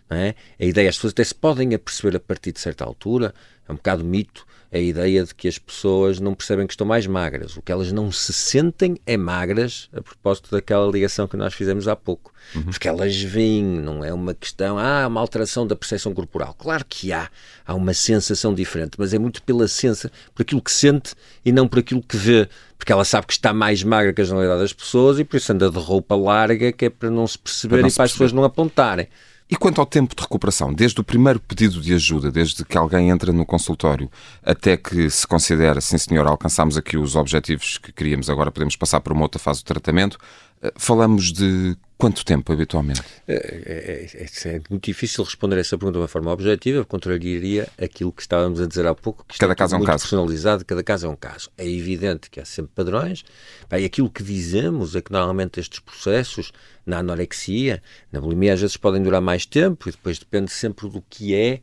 É? 0.09 0.33
A 0.59 0.65
ideia, 0.65 0.89
as 0.89 0.95
pessoas 0.95 1.11
até 1.11 1.23
se 1.23 1.35
podem 1.35 1.75
aperceber 1.75 2.15
a 2.15 2.19
partir 2.19 2.53
de 2.53 2.59
certa 2.61 2.83
altura, 2.83 3.35
é 3.67 3.71
um 3.71 3.75
bocado 3.75 4.03
mito, 4.03 4.45
a 4.71 4.77
ideia 4.77 5.23
de 5.23 5.33
que 5.33 5.47
as 5.47 5.57
pessoas 5.57 6.19
não 6.19 6.33
percebem 6.33 6.67
que 6.67 6.73
estão 6.73 6.85
mais 6.85 7.07
magras. 7.07 7.55
O 7.55 7.61
que 7.61 7.71
elas 7.71 7.91
não 7.91 8.11
se 8.11 8.33
sentem 8.33 8.97
é 9.05 9.15
magras, 9.15 9.89
a 9.93 10.01
propósito 10.01 10.51
daquela 10.51 10.89
ligação 10.91 11.27
que 11.27 11.37
nós 11.37 11.53
fizemos 11.53 11.87
há 11.87 11.95
pouco. 11.95 12.33
Uhum. 12.53 12.63
Porque 12.63 12.87
elas 12.87 13.15
veem, 13.21 13.63
não 13.63 14.03
é 14.03 14.13
uma 14.13 14.33
questão, 14.33 14.77
ah, 14.77 15.07
uma 15.07 15.21
alteração 15.21 15.65
da 15.65 15.75
percepção 15.75 16.13
corporal. 16.13 16.53
Claro 16.53 16.85
que 16.87 17.13
há, 17.13 17.29
há 17.65 17.73
uma 17.73 17.93
sensação 17.93 18.53
diferente, 18.53 18.95
mas 18.97 19.13
é 19.13 19.19
muito 19.19 19.41
pela 19.41 19.67
sensação, 19.67 20.11
por 20.35 20.41
aquilo 20.41 20.61
que 20.61 20.71
sente 20.71 21.13
e 21.45 21.51
não 21.51 21.67
por 21.67 21.79
aquilo 21.79 22.01
que 22.01 22.17
vê. 22.17 22.49
Porque 22.77 22.91
ela 22.91 23.05
sabe 23.05 23.25
que 23.25 23.33
está 23.33 23.53
mais 23.53 23.83
magra 23.83 24.13
que 24.13 24.21
a 24.21 24.25
generalidade 24.25 24.61
das 24.61 24.73
pessoas 24.73 25.17
e 25.17 25.23
por 25.23 25.37
isso 25.37 25.51
anda 25.51 25.71
de 25.71 25.79
roupa 25.79 26.15
larga, 26.15 26.71
que 26.71 26.85
é 26.85 26.89
para 26.89 27.09
não 27.09 27.25
se 27.25 27.37
perceber 27.37 27.79
para 27.79 27.87
e 27.87 27.91
para 27.91 28.03
as 28.03 28.11
pessoas 28.11 28.33
não 28.33 28.43
apontarem. 28.43 29.07
E 29.49 29.55
quanto 29.55 29.79
ao 29.79 29.85
tempo 29.85 30.13
de 30.13 30.21
recuperação, 30.21 30.73
desde 30.73 30.99
o 30.99 31.03
primeiro 31.03 31.39
pedido 31.39 31.79
de 31.79 31.93
ajuda, 31.93 32.29
desde 32.29 32.65
que 32.65 32.77
alguém 32.77 33.09
entra 33.09 33.31
no 33.31 33.45
consultório, 33.45 34.11
até 34.43 34.75
que 34.75 35.09
se 35.09 35.25
considera, 35.25 35.79
sim 35.79 35.97
senhor, 35.97 36.27
alcançamos 36.27 36.77
aqui 36.77 36.97
os 36.97 37.15
objetivos 37.15 37.77
que 37.77 37.93
queríamos, 37.93 38.29
agora 38.29 38.51
podemos 38.51 38.75
passar 38.75 38.99
para 38.99 39.13
uma 39.13 39.23
outra 39.23 39.39
fase 39.39 39.63
do 39.63 39.65
tratamento, 39.65 40.17
eh, 40.61 40.73
falamos 40.75 41.31
de 41.31 41.77
quanto 41.97 42.23
tempo 42.23 42.53
habitualmente? 42.53 43.01
É, 43.27 43.33
é, 43.33 44.49
é, 44.49 44.61
muito 44.69 44.85
difícil 44.85 45.23
responder 45.23 45.57
essa 45.57 45.77
pergunta 45.77 45.97
de 45.97 46.01
uma 46.01 46.07
forma 46.07 46.31
objetiva, 46.31 46.85
contrariaria 46.85 47.67
aquilo 47.81 48.11
que 48.11 48.21
estávamos 48.21 48.61
a 48.61 48.67
dizer 48.67 48.85
há 48.85 48.93
pouco, 48.93 49.25
que 49.27 49.37
cada 49.37 49.55
caso 49.55 49.75
é 49.75 49.79
um 49.79 49.83
caso. 49.83 50.03
personalizado, 50.03 50.65
cada 50.65 50.83
caso 50.83 51.07
é 51.07 51.09
um 51.09 51.15
caso. 51.15 51.49
É 51.57 51.67
evidente 51.67 52.29
que 52.29 52.39
há 52.39 52.45
sempre 52.45 52.71
padrões, 52.75 53.23
e 53.71 53.85
aquilo 53.85 54.09
que 54.09 54.23
dizemos 54.23 54.95
é 54.95 55.01
que 55.01 55.11
normalmente 55.11 55.59
estes 55.59 55.79
processos, 55.79 56.51
na 56.85 56.99
anorexia, 56.99 57.81
na 58.11 58.21
bulimia, 58.21 58.53
às 58.53 58.61
vezes 58.61 58.77
podem 58.77 59.01
durar 59.01 59.21
mais 59.21 59.45
tempo, 59.45 59.89
e 59.89 59.91
depois 59.91 60.19
depende 60.19 60.51
sempre 60.51 60.89
do 60.89 61.03
que 61.09 61.33
é 61.33 61.61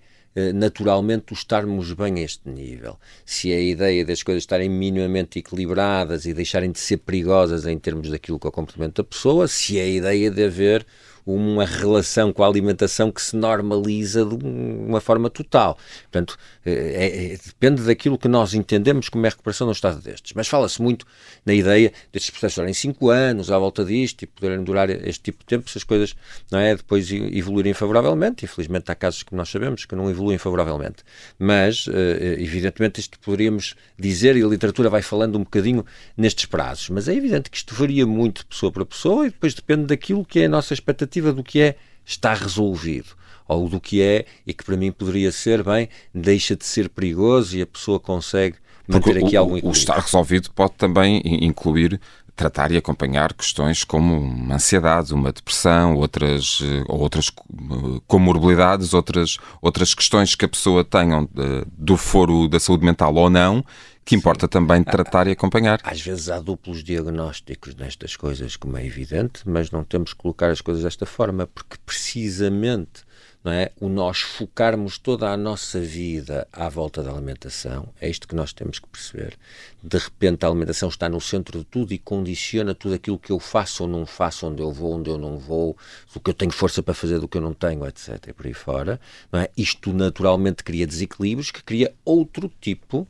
naturalmente 0.55 1.33
o 1.33 1.35
estarmos 1.35 1.93
bem 1.93 2.19
a 2.19 2.23
este 2.23 2.49
nível. 2.49 2.99
Se 3.25 3.53
a 3.53 3.61
ideia 3.61 4.05
das 4.05 4.23
coisas 4.23 4.43
estarem 4.43 4.69
minimamente 4.69 5.39
equilibradas 5.39 6.27
e 6.27 6.35
deixarem 6.35 6.73
de 6.73 6.79
ser 6.79 6.99
perigosas 6.99 7.67
em 7.67 7.79
termos 7.79 8.11
daquilo 8.11 8.39
que 8.39 8.47
é 8.47 8.49
o 8.49 8.53
comportamento 8.53 8.97
da 8.97 9.05
pessoa, 9.05 9.47
se 9.47 9.79
a 9.79 9.87
ideia 9.87 10.31
de 10.31 10.45
haver 10.45 10.85
uma 11.27 11.65
relação 11.65 12.33
com 12.33 12.45
a 12.45 12.47
alimentação 12.47 13.11
que 13.11 13.23
se 13.23 13.37
normaliza 13.37 14.25
de 14.25 14.35
uma 14.35 15.01
forma 15.01 15.31
total. 15.31 15.79
Portanto, 16.03 16.37
é, 16.65 17.33
é, 17.33 17.39
depende 17.45 17.83
daquilo 17.83 18.19
que 18.19 18.29
nós 18.29 18.55
entendemos 18.55 19.09
como 19.09 19.25
é 19.25 19.29
a 19.29 19.31
recuperação 19.31 19.67
num 19.67 19.73
estado 19.73 20.01
destes. 20.01 20.33
Mas 20.35 20.49
fala-se 20.49 20.81
muito 20.83 21.07
na 21.45 21.55
ideia 21.55 21.93
destes 22.13 22.31
processos 22.31 22.57
durarem 22.57 22.75
5 22.75 23.11
anos 23.11 23.51
à 23.51 23.59
volta 23.59 23.85
disto 23.85 24.23
e 24.23 24.27
poderem 24.27 24.63
durar 24.63 24.91
este 24.91 25.23
tipo 25.23 25.39
de 25.39 25.47
tempo 25.47 25.71
se 25.71 25.79
as 25.79 25.85
coisas 25.85 26.15
não 26.51 26.59
é, 26.59 26.75
depois 26.75 27.11
evoluírem 27.11 27.75
favoravelmente. 27.75 28.45
Infelizmente 28.45 28.91
há 28.91 28.95
casos 28.95 29.23
que 29.23 29.35
nós 29.35 29.49
sabemos 29.49 29.85
que 29.85 29.95
não 29.95 30.11
evoluem 30.11 30.39
favoravelmente. 30.39 31.03
Mas, 31.39 31.87
eh, 31.89 32.37
evidentemente, 32.39 33.01
isto 33.01 33.19
poderíamos 33.19 33.75
dizer, 33.99 34.37
e 34.37 34.43
a 34.43 34.47
literatura 34.47 34.91
vai 34.91 35.03
falando 35.03 35.37
um 35.37 35.45
bocadinho 35.45 35.85
nestes 36.17 36.47
prazos. 36.47 36.89
Mas 36.91 37.09
é 37.09 37.15
evidente 37.15 37.51
que 37.51 37.57
isto 37.57 37.75
varia 37.75 38.07
muito 38.07 38.41
de 38.41 38.47
pessoa 38.47 38.71
para 38.71 38.85
pessoa 38.85 39.27
e 39.27 39.31
depois 39.31 39.55
depende 39.55 39.87
daquilo 39.87 40.25
que 40.25 40.41
é 40.41 40.47
a 40.47 40.49
nossa 40.49 40.75
expectativa 40.75 41.14
expectativa 41.15 41.33
do 41.33 41.43
que 41.43 41.61
é 41.61 41.77
está 42.05 42.35
resolvido 42.35 43.17
ou 43.47 43.69
do 43.69 43.81
que 43.81 44.03
é 44.03 44.25
e 44.47 44.53
que 44.53 44.65
para 44.65 44.77
mim 44.77 44.91
poderia 44.91 45.31
ser 45.31 45.63
bem, 45.63 45.89
deixa 46.15 46.57
de 46.57 46.65
ser 46.65 46.89
perigoso 46.89 47.57
e 47.57 47.63
a 47.63 47.67
pessoa 47.67 48.01
consegue 48.01 48.57
manter 48.89 49.13
Porque 49.13 49.25
aqui 49.27 49.37
o, 49.37 49.41
algum 49.41 49.57
equilíbrio. 49.57 49.71
O 49.71 49.73
estar 49.73 49.99
resolvido 49.99 50.51
pode 50.51 50.73
também 50.75 51.21
incluir 51.25 52.01
tratar 52.37 52.73
e 52.73 52.77
acompanhar 52.77 53.33
questões 53.33 53.85
como 53.85 54.19
uma 54.19 54.57
ansiedade, 54.57 55.15
uma 55.15 55.31
depressão, 55.31 55.95
outras, 55.95 56.59
eh, 56.63 56.85
ou 56.89 56.99
outras 56.99 57.31
eh, 57.31 58.01
comorbilidades, 58.09 58.93
outras, 58.93 59.39
outras 59.63 59.95
questões 59.95 60.35
que 60.35 60.45
a 60.45 60.49
pessoa 60.49 60.85
tenha 60.85 61.29
eh, 61.37 61.65
do 61.79 61.97
foro 61.97 62.49
da 62.49 62.59
saúde 62.59 62.85
mental 62.85 63.15
ou 63.15 63.31
não, 63.31 63.65
que 64.05 64.15
importa 64.15 64.47
Sim. 64.47 64.51
também 64.51 64.85
tratar 64.85 65.27
e 65.27 65.33
acompanhar. 65.33 65.81
Às 65.83 66.01
vezes 66.01 66.29
há 66.29 66.39
duplos 66.41 66.85
diagnósticos 66.85 67.75
nestas 67.75 68.17
coisas, 68.17 68.57
como 68.57 68.77
é 68.77 68.85
evidente, 68.85 69.43
mas 69.47 69.71
não 69.71 69.83
temos 69.83 70.13
que 70.13 70.19
colocar 70.19 70.51
as 70.51 70.61
coisas 70.61 70.83
desta 70.83 71.07
forma, 71.07 71.47
porque 71.47 71.77
precisamente 71.85 73.05
não 73.45 73.53
é? 73.53 73.71
o 73.79 73.91
nós 73.91 74.23
focarmos 74.23 74.97
toda 74.97 75.29
a 75.29 75.37
nossa 75.37 75.79
vida 75.79 76.49
à 76.51 76.67
volta 76.71 77.03
da 77.03 77.11
alimentação, 77.11 77.91
é 78.01 78.09
isto 78.09 78.27
que 78.27 78.35
nós 78.35 78.55
temos 78.55 78.79
que 78.79 78.89
perceber. 78.89 79.37
De 79.83 79.99
repente 79.99 80.45
a 80.45 80.49
alimentação 80.49 80.89
está 80.89 81.11
no 81.11 81.21
centro 81.21 81.59
de 81.59 81.65
tudo 81.67 81.93
e 81.93 81.99
condiciona 81.99 82.75
tudo 82.75 82.95
aquilo 82.95 83.19
que 83.19 83.31
eu 83.31 83.39
faço 83.39 83.83
ou 83.83 83.89
não 83.89 84.07
faço, 84.07 84.47
onde 84.47 84.63
eu 84.63 84.73
vou, 84.73 84.95
onde 84.95 85.11
eu 85.11 85.19
não 85.19 85.39
vou, 85.39 85.77
do 86.15 86.21
que 86.21 86.31
eu 86.31 86.35
tenho 86.35 86.53
força 86.53 86.83
para 86.83 86.95
fazer, 86.95 87.19
do 87.19 87.29
que 87.29 87.37
eu 87.37 87.43
não 87.43 87.53
tenho, 87.53 87.87
etc. 87.87 88.29
E 88.29 88.33
por 88.33 88.47
aí 88.47 88.55
fora. 88.55 88.99
Não 89.31 89.41
é? 89.41 89.51
Isto 89.55 89.93
naturalmente 89.93 90.65
cria 90.65 90.87
desequilíbrios 90.87 91.51
que 91.51 91.63
cria 91.63 91.95
outro 92.03 92.51
tipo 92.63 93.07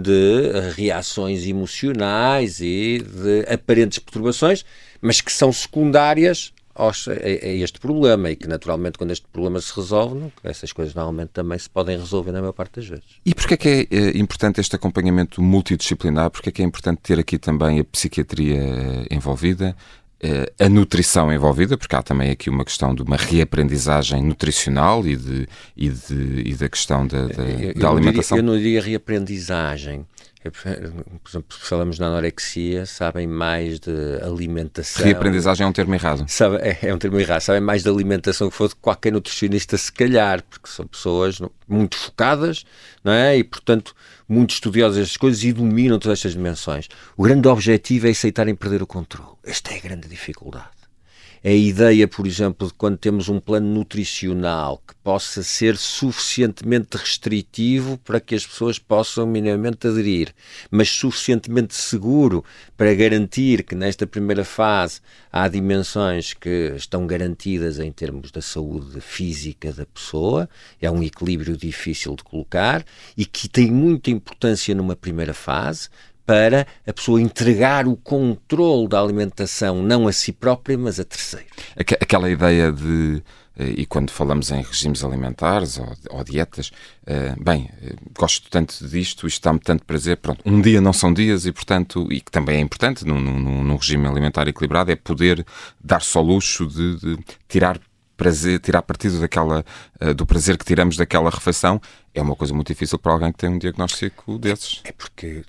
de 0.00 0.70
reações 0.74 1.46
emocionais 1.46 2.60
e 2.60 2.98
de 2.98 3.52
aparentes 3.52 3.98
perturbações, 3.98 4.64
mas 5.00 5.20
que 5.20 5.32
são 5.32 5.52
secundárias 5.52 6.52
aos, 6.76 7.08
a, 7.08 7.12
a, 7.12 7.16
este 7.16 7.80
problema 7.80 8.30
e 8.30 8.36
que 8.36 8.46
naturalmente 8.46 8.98
quando 8.98 9.10
este 9.10 9.26
problema 9.32 9.60
se 9.60 9.74
resolve, 9.74 10.32
essas 10.44 10.72
coisas 10.72 10.94
normalmente 10.94 11.30
também 11.30 11.58
se 11.58 11.68
podem 11.68 11.98
resolver 11.98 12.32
na 12.32 12.40
maior 12.40 12.52
parte 12.52 12.76
das 12.76 12.86
vezes. 12.86 13.04
E 13.24 13.34
porquê 13.34 13.54
é 13.54 13.56
que 13.56 13.68
é, 13.68 13.96
é 13.96 14.18
importante 14.18 14.60
este 14.60 14.76
acompanhamento 14.76 15.42
multidisciplinar? 15.42 16.30
Porquê 16.30 16.50
é 16.50 16.52
que 16.52 16.62
é 16.62 16.64
importante 16.64 17.00
ter 17.02 17.18
aqui 17.18 17.38
também 17.38 17.80
a 17.80 17.84
psiquiatria 17.84 19.06
envolvida? 19.10 19.74
Eh, 20.18 20.50
a 20.58 20.68
nutrição 20.70 21.30
envolvida, 21.30 21.76
porque 21.76 21.94
há 21.94 22.02
também 22.02 22.30
aqui 22.30 22.48
uma 22.48 22.64
questão 22.64 22.94
de 22.94 23.02
uma 23.02 23.16
reaprendizagem 23.16 24.22
nutricional 24.22 25.06
e, 25.06 25.14
de, 25.14 25.48
e, 25.76 25.90
de, 25.90 26.42
e 26.46 26.54
da 26.54 26.70
questão 26.70 27.06
da, 27.06 27.26
da, 27.26 27.44
eu, 27.44 27.74
da 27.74 27.90
alimentação. 27.90 28.38
eu 28.38 28.42
não 28.42 28.56
diria 28.56 28.80
reaprendizagem, 28.80 30.06
por 30.50 31.28
exemplo, 31.28 31.44
falamos 31.50 31.98
na 31.98 32.06
anorexia, 32.06 32.86
sabem 32.86 33.26
mais 33.26 33.78
de 33.78 33.90
alimentação. 34.22 35.04
Reaprendizagem 35.04 35.64
é 35.64 35.68
um 35.68 35.72
termo 35.72 35.94
errado. 35.94 36.24
Sabe, 36.28 36.56
é, 36.56 36.78
é, 36.82 36.94
um 36.94 36.98
termo 36.98 37.18
errado. 37.18 37.40
Sabem 37.40 37.60
mais 37.60 37.82
de 37.82 37.88
alimentação 37.88 38.48
que 38.48 38.56
for 38.56 38.68
de 38.68 38.76
qualquer 38.76 39.12
nutricionista, 39.12 39.76
se 39.76 39.92
calhar, 39.92 40.42
porque 40.48 40.68
são 40.68 40.86
pessoas 40.86 41.40
muito 41.68 41.96
focadas, 41.96 42.64
não 43.04 43.12
é? 43.12 43.36
E, 43.36 43.44
portanto, 43.44 43.94
muito 44.28 44.54
estudiosas 44.54 44.98
estas 44.98 45.16
coisas 45.16 45.42
e 45.44 45.52
dominam 45.52 45.98
todas 45.98 46.18
estas 46.18 46.32
dimensões. 46.32 46.88
O 47.16 47.22
grande 47.22 47.48
objetivo 47.48 48.06
é 48.06 48.10
aceitarem 48.10 48.54
perder 48.54 48.82
o 48.82 48.86
controle. 48.86 49.36
Esta 49.44 49.72
é 49.72 49.78
a 49.78 49.80
grande 49.80 50.08
dificuldade 50.08 50.85
a 51.44 51.50
ideia, 51.50 52.08
por 52.08 52.26
exemplo, 52.26 52.66
de 52.66 52.74
quando 52.74 52.96
temos 52.98 53.28
um 53.28 53.38
plano 53.38 53.66
nutricional 53.66 54.82
que 54.86 54.94
possa 55.02 55.42
ser 55.42 55.76
suficientemente 55.76 56.96
restritivo 56.96 57.98
para 57.98 58.20
que 58.20 58.34
as 58.34 58.46
pessoas 58.46 58.78
possam 58.78 59.26
minimamente 59.26 59.86
aderir, 59.86 60.34
mas 60.70 60.88
suficientemente 60.88 61.74
seguro 61.74 62.44
para 62.76 62.94
garantir 62.94 63.62
que 63.62 63.74
nesta 63.74 64.06
primeira 64.06 64.44
fase 64.44 65.00
há 65.30 65.46
dimensões 65.48 66.34
que 66.34 66.72
estão 66.76 67.06
garantidas 67.06 67.78
em 67.78 67.92
termos 67.92 68.30
da 68.30 68.42
saúde 68.42 69.00
física 69.00 69.72
da 69.72 69.86
pessoa, 69.86 70.48
é 70.80 70.90
um 70.90 71.02
equilíbrio 71.02 71.56
difícil 71.56 72.16
de 72.16 72.24
colocar 72.24 72.84
e 73.16 73.24
que 73.24 73.48
tem 73.48 73.70
muita 73.70 74.10
importância 74.10 74.74
numa 74.74 74.96
primeira 74.96 75.34
fase, 75.34 75.88
para 76.26 76.66
a 76.86 76.92
pessoa 76.92 77.20
entregar 77.20 77.86
o 77.86 77.96
controle 77.96 78.88
da 78.88 79.00
alimentação 79.00 79.82
não 79.82 80.08
a 80.08 80.12
si 80.12 80.32
própria, 80.32 80.76
mas 80.76 80.98
a 80.98 81.04
terceiros. 81.04 81.50
Aquela 81.76 82.28
ideia 82.28 82.72
de 82.72 83.22
eh, 83.58 83.74
e 83.78 83.86
quando 83.86 84.10
falamos 84.10 84.50
em 84.50 84.62
regimes 84.62 85.02
alimentares 85.02 85.78
ou, 85.78 85.96
ou 86.10 86.24
dietas, 86.24 86.70
uh, 87.06 87.42
bem, 87.42 87.70
eh, 87.82 87.94
gosto 88.16 88.50
tanto 88.50 88.86
disto, 88.86 89.26
isto 89.26 89.42
dá-me 89.42 89.58
tanto 89.58 89.84
prazer, 89.84 90.18
pronto, 90.18 90.42
um 90.44 90.60
dia 90.60 90.80
não 90.80 90.92
são 90.92 91.12
dias 91.12 91.46
e, 91.46 91.52
portanto, 91.52 92.06
e 92.10 92.20
que 92.20 92.30
também 92.30 92.56
é 92.58 92.60
importante 92.60 93.04
num, 93.04 93.18
num, 93.18 93.64
num 93.64 93.76
regime 93.76 94.06
alimentar 94.06 94.46
equilibrado, 94.46 94.90
é 94.90 94.96
poder 94.96 95.44
dar-se 95.82 96.16
ao 96.16 96.22
luxo 96.24 96.66
de, 96.66 96.96
de, 96.96 97.18
tirar 97.48 97.80
prazer, 98.16 98.58
tirar 98.60 98.82
partido 98.82 99.20
daquela, 99.20 99.64
uh, 100.02 100.14
do 100.14 100.26
prazer 100.26 100.58
que 100.58 100.64
tiramos 100.64 100.96
daquela 100.96 101.30
refeição, 101.30 101.80
é 102.14 102.20
uma 102.20 102.36
coisa 102.36 102.52
muito 102.52 102.68
difícil 102.68 102.98
para 102.98 103.12
alguém 103.12 103.32
que 103.32 103.38
tem 103.38 103.50
um 103.50 103.58
diagnóstico 103.58 104.38
desses. 104.38 104.80
É 104.84 104.92
porque 104.92 105.44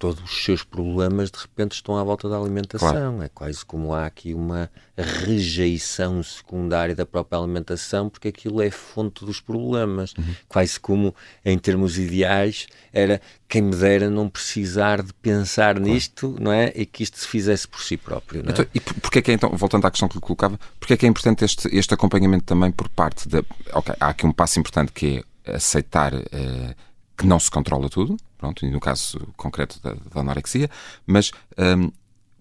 todos 0.00 0.24
os 0.24 0.44
seus 0.44 0.64
problemas 0.64 1.30
de 1.30 1.38
repente 1.38 1.72
estão 1.72 1.94
à 1.98 2.02
volta 2.02 2.26
da 2.26 2.38
alimentação. 2.38 2.88
Claro. 2.88 3.22
É 3.22 3.28
quase 3.28 3.62
como 3.66 3.92
há 3.92 4.06
aqui 4.06 4.32
uma 4.32 4.70
rejeição 4.96 6.22
secundária 6.22 6.94
da 6.94 7.04
própria 7.04 7.38
alimentação, 7.38 8.08
porque 8.08 8.28
aquilo 8.28 8.62
é 8.62 8.70
fonte 8.70 9.26
dos 9.26 9.42
problemas. 9.42 10.14
Uhum. 10.16 10.34
Quase 10.48 10.80
como, 10.80 11.14
em 11.44 11.58
termos 11.58 11.98
ideais, 11.98 12.66
era 12.94 13.20
quem 13.46 13.60
me 13.60 13.76
dera 13.76 14.08
não 14.08 14.26
precisar 14.26 15.02
de 15.02 15.12
pensar 15.12 15.74
claro. 15.74 15.92
nisto, 15.92 16.34
não 16.40 16.50
é? 16.50 16.72
E 16.74 16.86
que 16.86 17.02
isto 17.02 17.18
se 17.18 17.28
fizesse 17.28 17.68
por 17.68 17.82
si 17.82 17.98
próprio. 17.98 18.40
É? 18.40 18.50
Então, 18.52 18.66
e 18.74 18.80
porquê 18.80 19.18
é 19.18 19.22
que 19.22 19.30
é, 19.30 19.34
então, 19.34 19.50
voltando 19.50 19.86
à 19.86 19.90
questão 19.90 20.08
que 20.08 20.14
lhe 20.14 20.22
colocava, 20.22 20.58
porquê 20.78 20.94
é 20.94 20.96
que 20.96 21.04
é 21.04 21.08
importante 21.10 21.44
este, 21.44 21.68
este 21.76 21.92
acompanhamento 21.92 22.44
também 22.46 22.72
por 22.72 22.88
parte 22.88 23.28
da. 23.28 23.44
Ok, 23.74 23.94
há 24.00 24.08
aqui 24.08 24.24
um 24.24 24.32
passo 24.32 24.58
importante 24.58 24.92
que 24.92 25.22
é 25.44 25.56
aceitar. 25.56 26.14
Uh, 26.14 26.89
que 27.20 27.26
não 27.26 27.38
se 27.38 27.50
controla 27.50 27.90
tudo, 27.90 28.16
pronto, 28.38 28.64
e 28.64 28.70
no 28.70 28.80
caso 28.80 29.18
concreto 29.36 29.78
da, 29.82 29.92
da 29.92 30.20
anorexia, 30.22 30.70
mas 31.06 31.30
um, 31.58 31.92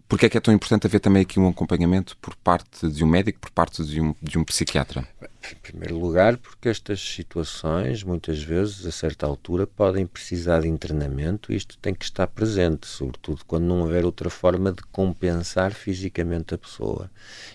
porque 0.09 0.25
é 0.25 0.29
que 0.29 0.37
é 0.39 0.41
tão 0.41 0.51
importante 0.51 0.87
haver 0.87 0.99
também 0.99 1.21
aqui 1.21 1.39
um 1.39 1.47
acompanhamento 1.47 2.17
por 2.17 2.35
parte 2.35 2.89
de 2.89 3.03
um 3.03 3.07
médico, 3.07 3.39
por 3.39 3.51
parte 3.51 3.85
de 3.85 4.01
um, 4.01 4.15
de 4.19 4.39
um 4.39 4.43
psiquiatra? 4.43 5.07
Em 5.21 5.55
primeiro 5.61 5.99
lugar, 5.99 6.35
porque 6.37 6.67
estas 6.67 6.99
situações, 6.99 8.01
muitas 8.01 8.41
vezes, 8.41 8.87
a 8.87 8.91
certa 8.91 9.27
altura, 9.27 9.67
podem 9.67 10.07
precisar 10.07 10.61
de 10.61 10.67
internamento 10.67 11.53
e 11.53 11.55
isto 11.55 11.77
tem 11.77 11.93
que 11.93 12.03
estar 12.03 12.25
presente, 12.25 12.87
sobretudo 12.87 13.45
quando 13.45 13.65
não 13.65 13.81
houver 13.81 14.03
outra 14.03 14.31
forma 14.31 14.71
de 14.71 14.81
compensar 14.91 15.73
fisicamente 15.75 16.55
a 16.55 16.57
pessoa. 16.57 17.09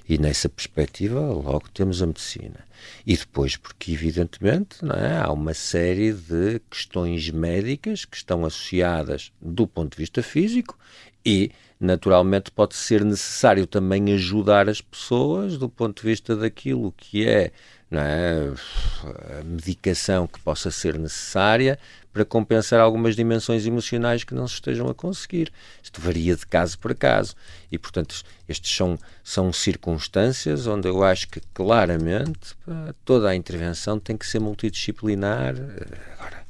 E 0.08 0.16
nessa 0.16 0.48
perspectiva, 0.48 1.18
logo 1.18 1.68
temos 1.74 2.00
a 2.02 2.06
medicina. 2.06 2.64
E 3.04 3.16
depois, 3.16 3.56
porque 3.56 3.90
evidentemente 3.90 4.78
é, 4.84 5.18
há 5.18 5.32
uma 5.32 5.54
série 5.54 6.12
de 6.12 6.60
questões 6.70 7.30
médicas 7.30 8.04
que 8.04 8.16
estão 8.16 8.44
associadas 8.44 9.32
do 9.42 9.66
ponto 9.66 9.96
de 9.96 9.98
vista 9.98 10.22
físico 10.22 10.78
e, 11.24 11.50
naturalmente, 11.84 12.50
pode 12.50 12.74
ser 12.74 13.04
necessário 13.04 13.66
também 13.66 14.12
ajudar 14.14 14.68
as 14.68 14.80
pessoas 14.80 15.58
do 15.58 15.68
ponto 15.68 16.02
de 16.02 16.08
vista 16.08 16.34
daquilo 16.34 16.92
que 16.96 17.28
é, 17.28 17.52
é 17.92 18.52
a 19.40 19.44
medicação 19.44 20.26
que 20.26 20.40
possa 20.40 20.70
ser 20.70 20.98
necessária 20.98 21.78
para 22.12 22.24
compensar 22.24 22.80
algumas 22.80 23.16
dimensões 23.16 23.66
emocionais 23.66 24.22
que 24.22 24.34
não 24.34 24.46
se 24.46 24.54
estejam 24.54 24.88
a 24.88 24.94
conseguir. 24.94 25.52
Isto 25.82 26.00
varia 26.00 26.36
de 26.36 26.46
caso 26.46 26.78
para 26.78 26.94
caso. 26.94 27.34
E, 27.70 27.76
portanto, 27.76 28.22
estes 28.48 28.74
são, 28.74 28.96
são 29.22 29.52
circunstâncias 29.52 30.66
onde 30.68 30.88
eu 30.88 31.02
acho 31.02 31.28
que 31.28 31.40
claramente 31.52 32.54
toda 33.04 33.28
a 33.28 33.34
intervenção 33.34 33.98
tem 33.98 34.16
que 34.16 34.26
ser 34.26 34.38
multidisciplinar. 34.38 35.56
Agora, 36.16 36.46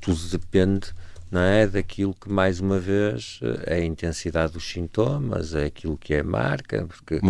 tudo 0.00 0.20
depende 0.28 0.92
não 1.30 1.40
é 1.40 1.66
daquilo 1.66 2.14
que 2.14 2.30
mais 2.30 2.60
uma 2.60 2.78
vez 2.78 3.40
é 3.66 3.74
a 3.74 3.84
intensidade 3.84 4.52
dos 4.52 4.68
sintomas, 4.68 5.54
é 5.54 5.66
aquilo 5.66 5.96
que 5.96 6.14
é 6.14 6.22
marca, 6.22 6.86
porque 6.86 7.20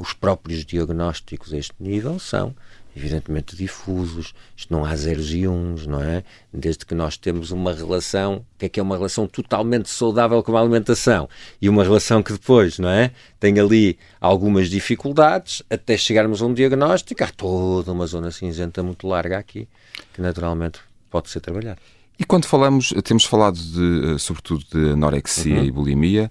os 0.00 0.12
próprios 0.12 0.64
diagnósticos 0.64 1.52
a 1.52 1.58
este 1.58 1.74
nível 1.78 2.18
são 2.18 2.54
evidentemente 2.96 3.56
difusos, 3.56 4.34
isto 4.56 4.72
não 4.72 4.84
há 4.84 4.94
zeros 4.94 5.32
e 5.34 5.48
uns, 5.48 5.86
não 5.86 6.00
é? 6.00 6.22
Desde 6.52 6.86
que 6.86 6.94
nós 6.94 7.16
temos 7.16 7.50
uma 7.50 7.72
relação, 7.72 8.36
o 8.36 8.58
que 8.58 8.66
é 8.66 8.68
que 8.68 8.78
é 8.78 8.82
uma 8.82 8.96
relação 8.96 9.26
totalmente 9.26 9.90
saudável 9.90 10.42
com 10.42 10.56
a 10.56 10.60
alimentação 10.60 11.28
e 11.60 11.68
uma 11.68 11.82
relação 11.82 12.22
que 12.22 12.32
depois, 12.32 12.78
não 12.78 12.88
é? 12.88 13.10
Tem 13.40 13.58
ali 13.58 13.98
algumas 14.20 14.70
dificuldades 14.70 15.62
até 15.68 15.96
chegarmos 15.96 16.40
a 16.40 16.46
um 16.46 16.54
diagnóstico, 16.54 17.24
há 17.24 17.28
toda 17.28 17.90
uma 17.90 18.06
zona 18.06 18.30
cinzenta 18.30 18.82
muito 18.82 19.08
larga 19.08 19.38
aqui, 19.38 19.68
que 20.12 20.22
naturalmente 20.22 20.78
pode 21.10 21.30
ser 21.30 21.40
trabalhada. 21.40 21.78
E 22.18 22.24
quando 22.24 22.46
falamos, 22.46 22.92
temos 23.02 23.24
falado 23.24 23.58
de, 23.58 24.14
eh, 24.14 24.18
sobretudo 24.18 24.64
de 24.72 24.92
anorexia 24.92 25.56
uhum. 25.56 25.64
e 25.64 25.70
bulimia, 25.70 26.30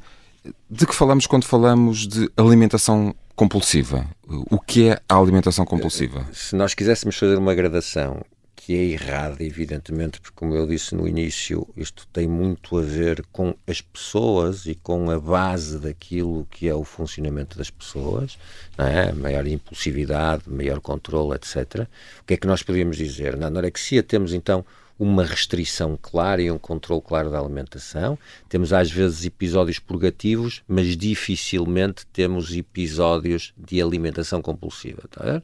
de 0.70 0.86
que 0.86 0.96
falamos 0.96 1.28
quando 1.28 1.46
falamos 1.46 2.08
de 2.08 2.30
alimentação 2.38 3.14
compulsiva? 3.36 4.06
O 4.28 4.60
que 4.60 4.90
é 4.90 5.00
a 5.08 5.16
alimentação 5.16 5.66
compulsiva? 5.66 6.26
Se 6.32 6.56
nós 6.56 6.74
quiséssemos 6.74 7.18
fazer 7.18 7.38
uma 7.38 7.54
gradação 7.54 8.24
que 8.66 8.74
é 8.74 8.84
errada, 8.92 9.44
evidentemente, 9.44 10.22
porque, 10.22 10.38
como 10.38 10.56
eu 10.56 10.66
disse 10.66 10.96
no 10.96 11.06
início, 11.06 11.68
isto 11.76 12.08
tem 12.14 12.30
muito 12.30 12.78
a 12.78 12.82
ver 12.82 13.26
com 13.30 13.54
as 13.68 13.82
pessoas 13.82 14.66
e 14.66 14.74
com 14.74 15.12
a 15.12 15.20
base 15.20 15.80
daquilo 15.80 16.48
que 16.50 16.70
é 16.70 16.74
o 16.74 16.86
funcionamento 16.86 17.58
das 17.58 17.70
pessoas, 17.70 18.38
não 18.78 18.86
é? 18.86 19.12
maior 19.12 19.46
impulsividade, 19.46 20.44
maior 20.48 20.80
controle, 20.80 21.36
etc. 21.36 21.88
O 22.22 22.26
que 22.26 22.36
é 22.36 22.38
que 22.38 22.48
nós 22.48 22.64
podíamos 22.64 22.96
dizer? 22.96 23.36
Na 23.36 23.48
anorexia 23.48 24.02
temos 24.02 24.34
então 24.34 24.64
uma 24.98 25.26
restrição 25.26 25.98
clara 26.02 26.42
e 26.42 26.52
um 26.52 26.58
controle 26.58 27.02
claro 27.02 27.32
da 27.32 27.40
alimentação. 27.40 28.18
Temos 28.48 28.72
às 28.72 28.92
vezes 28.92 29.26
episódios 29.26 29.80
purgativos, 29.80 30.64
mas 30.68 30.96
dificilmente 30.96 32.06
temos 32.14 32.56
episódios 32.56 33.54
de 33.58 33.82
alimentação 33.82 34.42
compulsiva. 34.42 35.04
Tá 35.10 35.42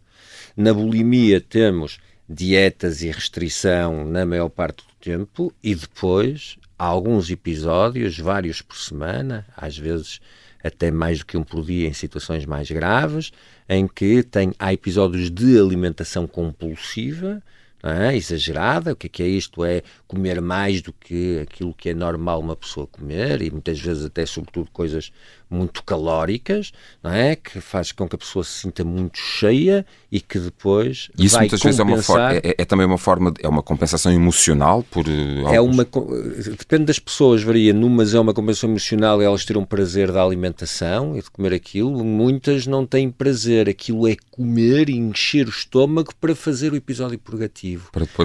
Na 0.56 0.74
bulimia 0.74 1.42
temos 1.42 2.00
dietas 2.30 3.02
e 3.02 3.10
restrição 3.10 4.06
na 4.06 4.26
maior 4.26 4.50
parte 4.50 4.84
do 4.86 4.94
tempo 5.02 5.52
e 5.64 5.74
depois 5.74 6.58
alguns 6.78 7.30
episódios, 7.30 8.18
vários 8.18 8.62
por 8.62 8.78
semana, 8.78 9.46
às 9.58 9.78
vezes 9.78 10.22
até 10.64 10.92
mais 10.92 11.20
do 11.20 11.26
que 11.26 11.38
um 11.38 11.44
por 11.44 11.66
dia 11.66 11.88
em 11.88 11.94
situações 11.94 12.46
mais 12.46 12.70
graves, 12.70 13.32
em 13.68 13.88
que 13.88 14.24
tem, 14.24 14.54
há 14.60 14.74
episódios 14.74 15.30
de 15.30 15.58
alimentação 15.58 16.28
compulsiva, 16.28 17.42
é? 17.84 18.15
exagerada. 18.15 18.94
O 18.94 18.96
que 18.96 19.08
é, 19.08 19.10
que 19.10 19.24
é 19.24 19.28
isto? 19.28 19.63
É 19.63 19.82
comer 20.08 20.42
mais 20.42 20.82
do 20.82 20.92
que 20.92 21.39
aquilo 21.39 21.74
que 21.74 21.89
é 21.89 21.94
normal 21.94 22.39
uma 22.39 22.56
pessoa 22.56 22.88
comer 22.88 23.42
e 23.42 23.52
muitas 23.52 23.80
vezes 23.80 24.06
até, 24.06 24.26
sobretudo, 24.26 24.70
coisas 24.72 25.12
muito 25.50 25.84
calóricas, 25.84 26.72
não 27.02 27.12
é? 27.12 27.36
Que 27.36 27.60
faz 27.60 27.92
com 27.92 28.08
que 28.08 28.15
a 28.15 28.20
pessoa 28.20 28.44
se 28.44 28.52
sinta 28.62 28.84
muito 28.84 29.18
cheia 29.18 29.86
e 30.12 30.22
que 30.22 30.38
depois 30.38 31.10
Isso 31.18 31.36
vai 31.36 31.44
muitas 31.44 31.62
compensar... 31.62 31.86
vezes 31.86 32.10
é, 32.10 32.48
uma 32.48 32.54
é, 32.54 32.56
é, 32.58 32.65
também 32.65 32.86
uma 32.86 32.98
forma, 32.98 33.32
de, 33.32 33.44
é 33.44 33.50
uma 33.50 33.63
compensação 33.63 34.12
emocional 34.12 34.84
por 34.84 35.08
uh, 35.08 35.48
É 35.52 35.60
uma 35.60 35.84
depende 36.58 36.86
das 36.86 37.00
pessoas, 37.00 37.42
varia. 37.42 37.74
Numas 37.74 38.13
é 38.13 38.20
uma 38.20 38.34
compensação 38.34 38.70
emocional 38.70 39.22
e 39.22 39.26
elas 39.26 39.44
terão 39.44 39.65
prazer 39.65 40.12
da 40.12 40.24
alimentação 40.24 41.18
e 41.18 41.22
de 41.22 41.30
comer 41.32 41.54
aquilo. 41.54 42.04
Muitas 42.04 42.68
não 42.68 42.86
têm 42.86 43.10
prazer. 43.10 43.68
Aquilo 43.68 44.08
é 44.08 44.15
comer 44.30 44.89
e 44.89 44.98
encher 44.98 45.48
o 45.48 45.50
estômago 45.50 46.13
para 46.20 46.36
fazer 46.36 46.74
o 46.74 46.76
episódio 46.76 47.18
purgativo. 47.18 47.68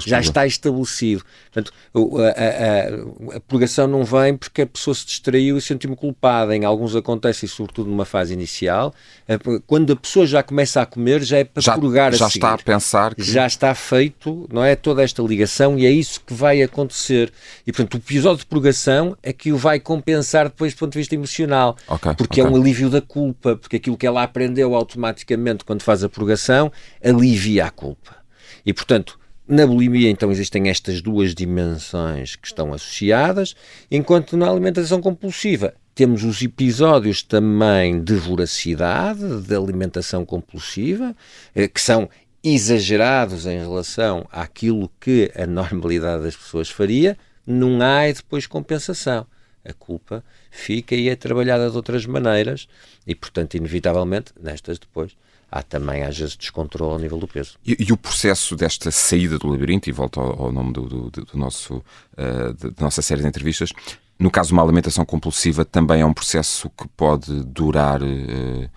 Já 0.07 0.21
está 0.21 0.47
estabelecido. 0.47 1.25
Portanto, 1.53 1.73
a, 1.95 3.35
a, 3.35 3.37
a, 3.37 3.41
purgação 3.41 3.87
não 3.87 4.05
vem 4.05 4.37
porque 4.37 4.63
a 4.63 4.67
pessoa 4.67 4.95
se 4.95 5.07
distraiu 5.07 5.57
e 5.57 5.61
sentiu-me 5.61 5.97
culpada. 5.97 6.55
Em 6.55 6.65
alguns 6.65 6.95
acontece 6.97 7.47
sobretudo 7.49 7.91
numa 7.91 8.05
fase 8.05 8.33
inicial, 8.33 8.95
é 9.27 9.39
quando 9.67 9.93
a 9.93 9.97
pessoa 9.97 10.27
já 10.27 10.43
começa 10.43 10.81
a 10.81 10.87
comer, 10.87 11.23
já 11.23 11.39
é 11.39 11.45
para 11.45 11.63
já, 11.63 11.75
purgar 11.75 12.13
já 12.15 12.27
a 12.27 12.29
está 12.29 12.55
a 12.55 12.59
pensar 12.59 13.15
que... 13.15 13.23
Já 13.23 13.47
está 13.47 13.75
feito, 13.75 14.49
não 14.53 14.63
é? 14.63 14.77
Toda 14.77 15.03
esta 15.03 15.23
ligação 15.23 15.79
e 15.79 15.87
é 15.87 15.91
isso 15.91 16.21
que 16.21 16.35
vai 16.35 16.63
acontecer. 16.63 17.33
E, 17.67 17.73
portanto, 17.73 17.95
o 17.95 17.97
episódio 17.99 18.39
de 18.39 18.47
purgação 18.47 19.17
é 19.23 19.33
que 19.33 19.53
o 19.53 19.57
vai 19.57 19.81
compensar 19.81 20.47
depois 20.47 20.75
do 20.75 20.79
ponto 20.79 20.93
de 20.93 20.99
vista 20.99 21.15
emocional. 21.15 21.77
Okay, 21.89 22.15
porque 22.15 22.41
okay. 22.41 22.53
é 22.53 22.57
um 22.57 22.61
alívio 22.61 22.91
da 22.91 23.01
culpa, 23.01 23.57
porque 23.57 23.77
aquilo 23.77 23.97
que 23.97 24.07
ela 24.07 24.23
aprendeu 24.23 24.75
automaticamente 24.75 25.65
quando 25.65 25.83
faz 25.83 26.05
a 26.05 26.09
purgação 26.09 26.71
alivia 27.03 27.67
a 27.67 27.71
culpa. 27.71 28.17
E, 28.65 28.73
portanto, 28.73 29.19
na 29.47 29.67
bulimia, 29.67 30.11
então, 30.11 30.31
existem 30.31 30.69
estas 30.69 31.03
duas 31.03 31.35
dimensões 31.35 32.35
que 32.35 32.47
estão 32.47 32.73
associadas, 32.73 33.55
enquanto 33.91 34.37
na 34.37 34.49
alimentação 34.49 35.01
compulsiva 35.01 35.75
temos 35.95 36.25
os 36.25 36.43
episódios 36.43 37.23
também 37.23 38.03
de 38.03 38.15
voracidade, 38.15 39.43
de 39.43 39.55
alimentação 39.55 40.25
compulsiva, 40.25 41.15
eh, 41.55 41.69
que 41.69 41.81
são 41.81 42.09
exagerados 42.43 43.47
em 43.47 43.59
relação 43.59 44.27
àquilo 44.33 44.91
que 45.01 45.31
a 45.37 45.47
normalidade 45.47 46.25
das 46.25 46.37
pessoas 46.37 46.69
faria, 46.69 47.17
não 47.47 47.81
há 47.81 48.11
depois 48.11 48.47
compensação. 48.47 49.27
A 49.65 49.73
culpa 49.73 50.23
fica 50.51 50.95
e 50.95 51.09
é 51.09 51.17
trabalhada 51.17 51.71
de 51.71 51.77
outras 51.77 52.05
maneiras 52.05 52.69
e, 53.07 53.15
portanto, 53.15 53.55
inevitavelmente, 53.55 54.33
nestas 54.39 54.79
depois, 54.79 55.17
há 55.55 55.63
também 55.63 56.03
às 56.03 56.19
vezes 56.19 56.37
descontrole 56.37 56.95
ao 56.95 56.99
nível 56.99 57.19
do 57.19 57.29
peso. 57.29 57.57
E, 57.65 57.77
e 57.79 57.93
o 57.93 57.97
processo 57.97 58.57
desta 58.57 58.91
saída 58.91 59.39
do 59.39 59.47
labirinto, 59.47 59.89
e 59.89 59.93
volto 59.93 60.21
ao, 60.21 60.47
ao 60.47 60.53
nome 60.53 60.73
do, 60.73 60.83
do, 60.83 61.11
do 61.11 61.39
nosso, 61.39 61.77
uh, 61.77 62.53
da 62.53 62.85
nossa 62.85 63.01
série 63.01 63.23
de 63.23 63.29
entrevistas, 63.29 63.71
no 64.19 64.33
caso 64.33 64.49
de 64.49 64.55
uma 64.55 64.63
alimentação 64.65 65.05
compulsiva, 65.05 65.65
também 65.65 66.01
é 66.01 66.07
um 66.07 66.13
processo 66.13 66.69
que 66.71 66.89
pode 66.89 67.45
durar 67.45 68.03
uh, 68.03 68.71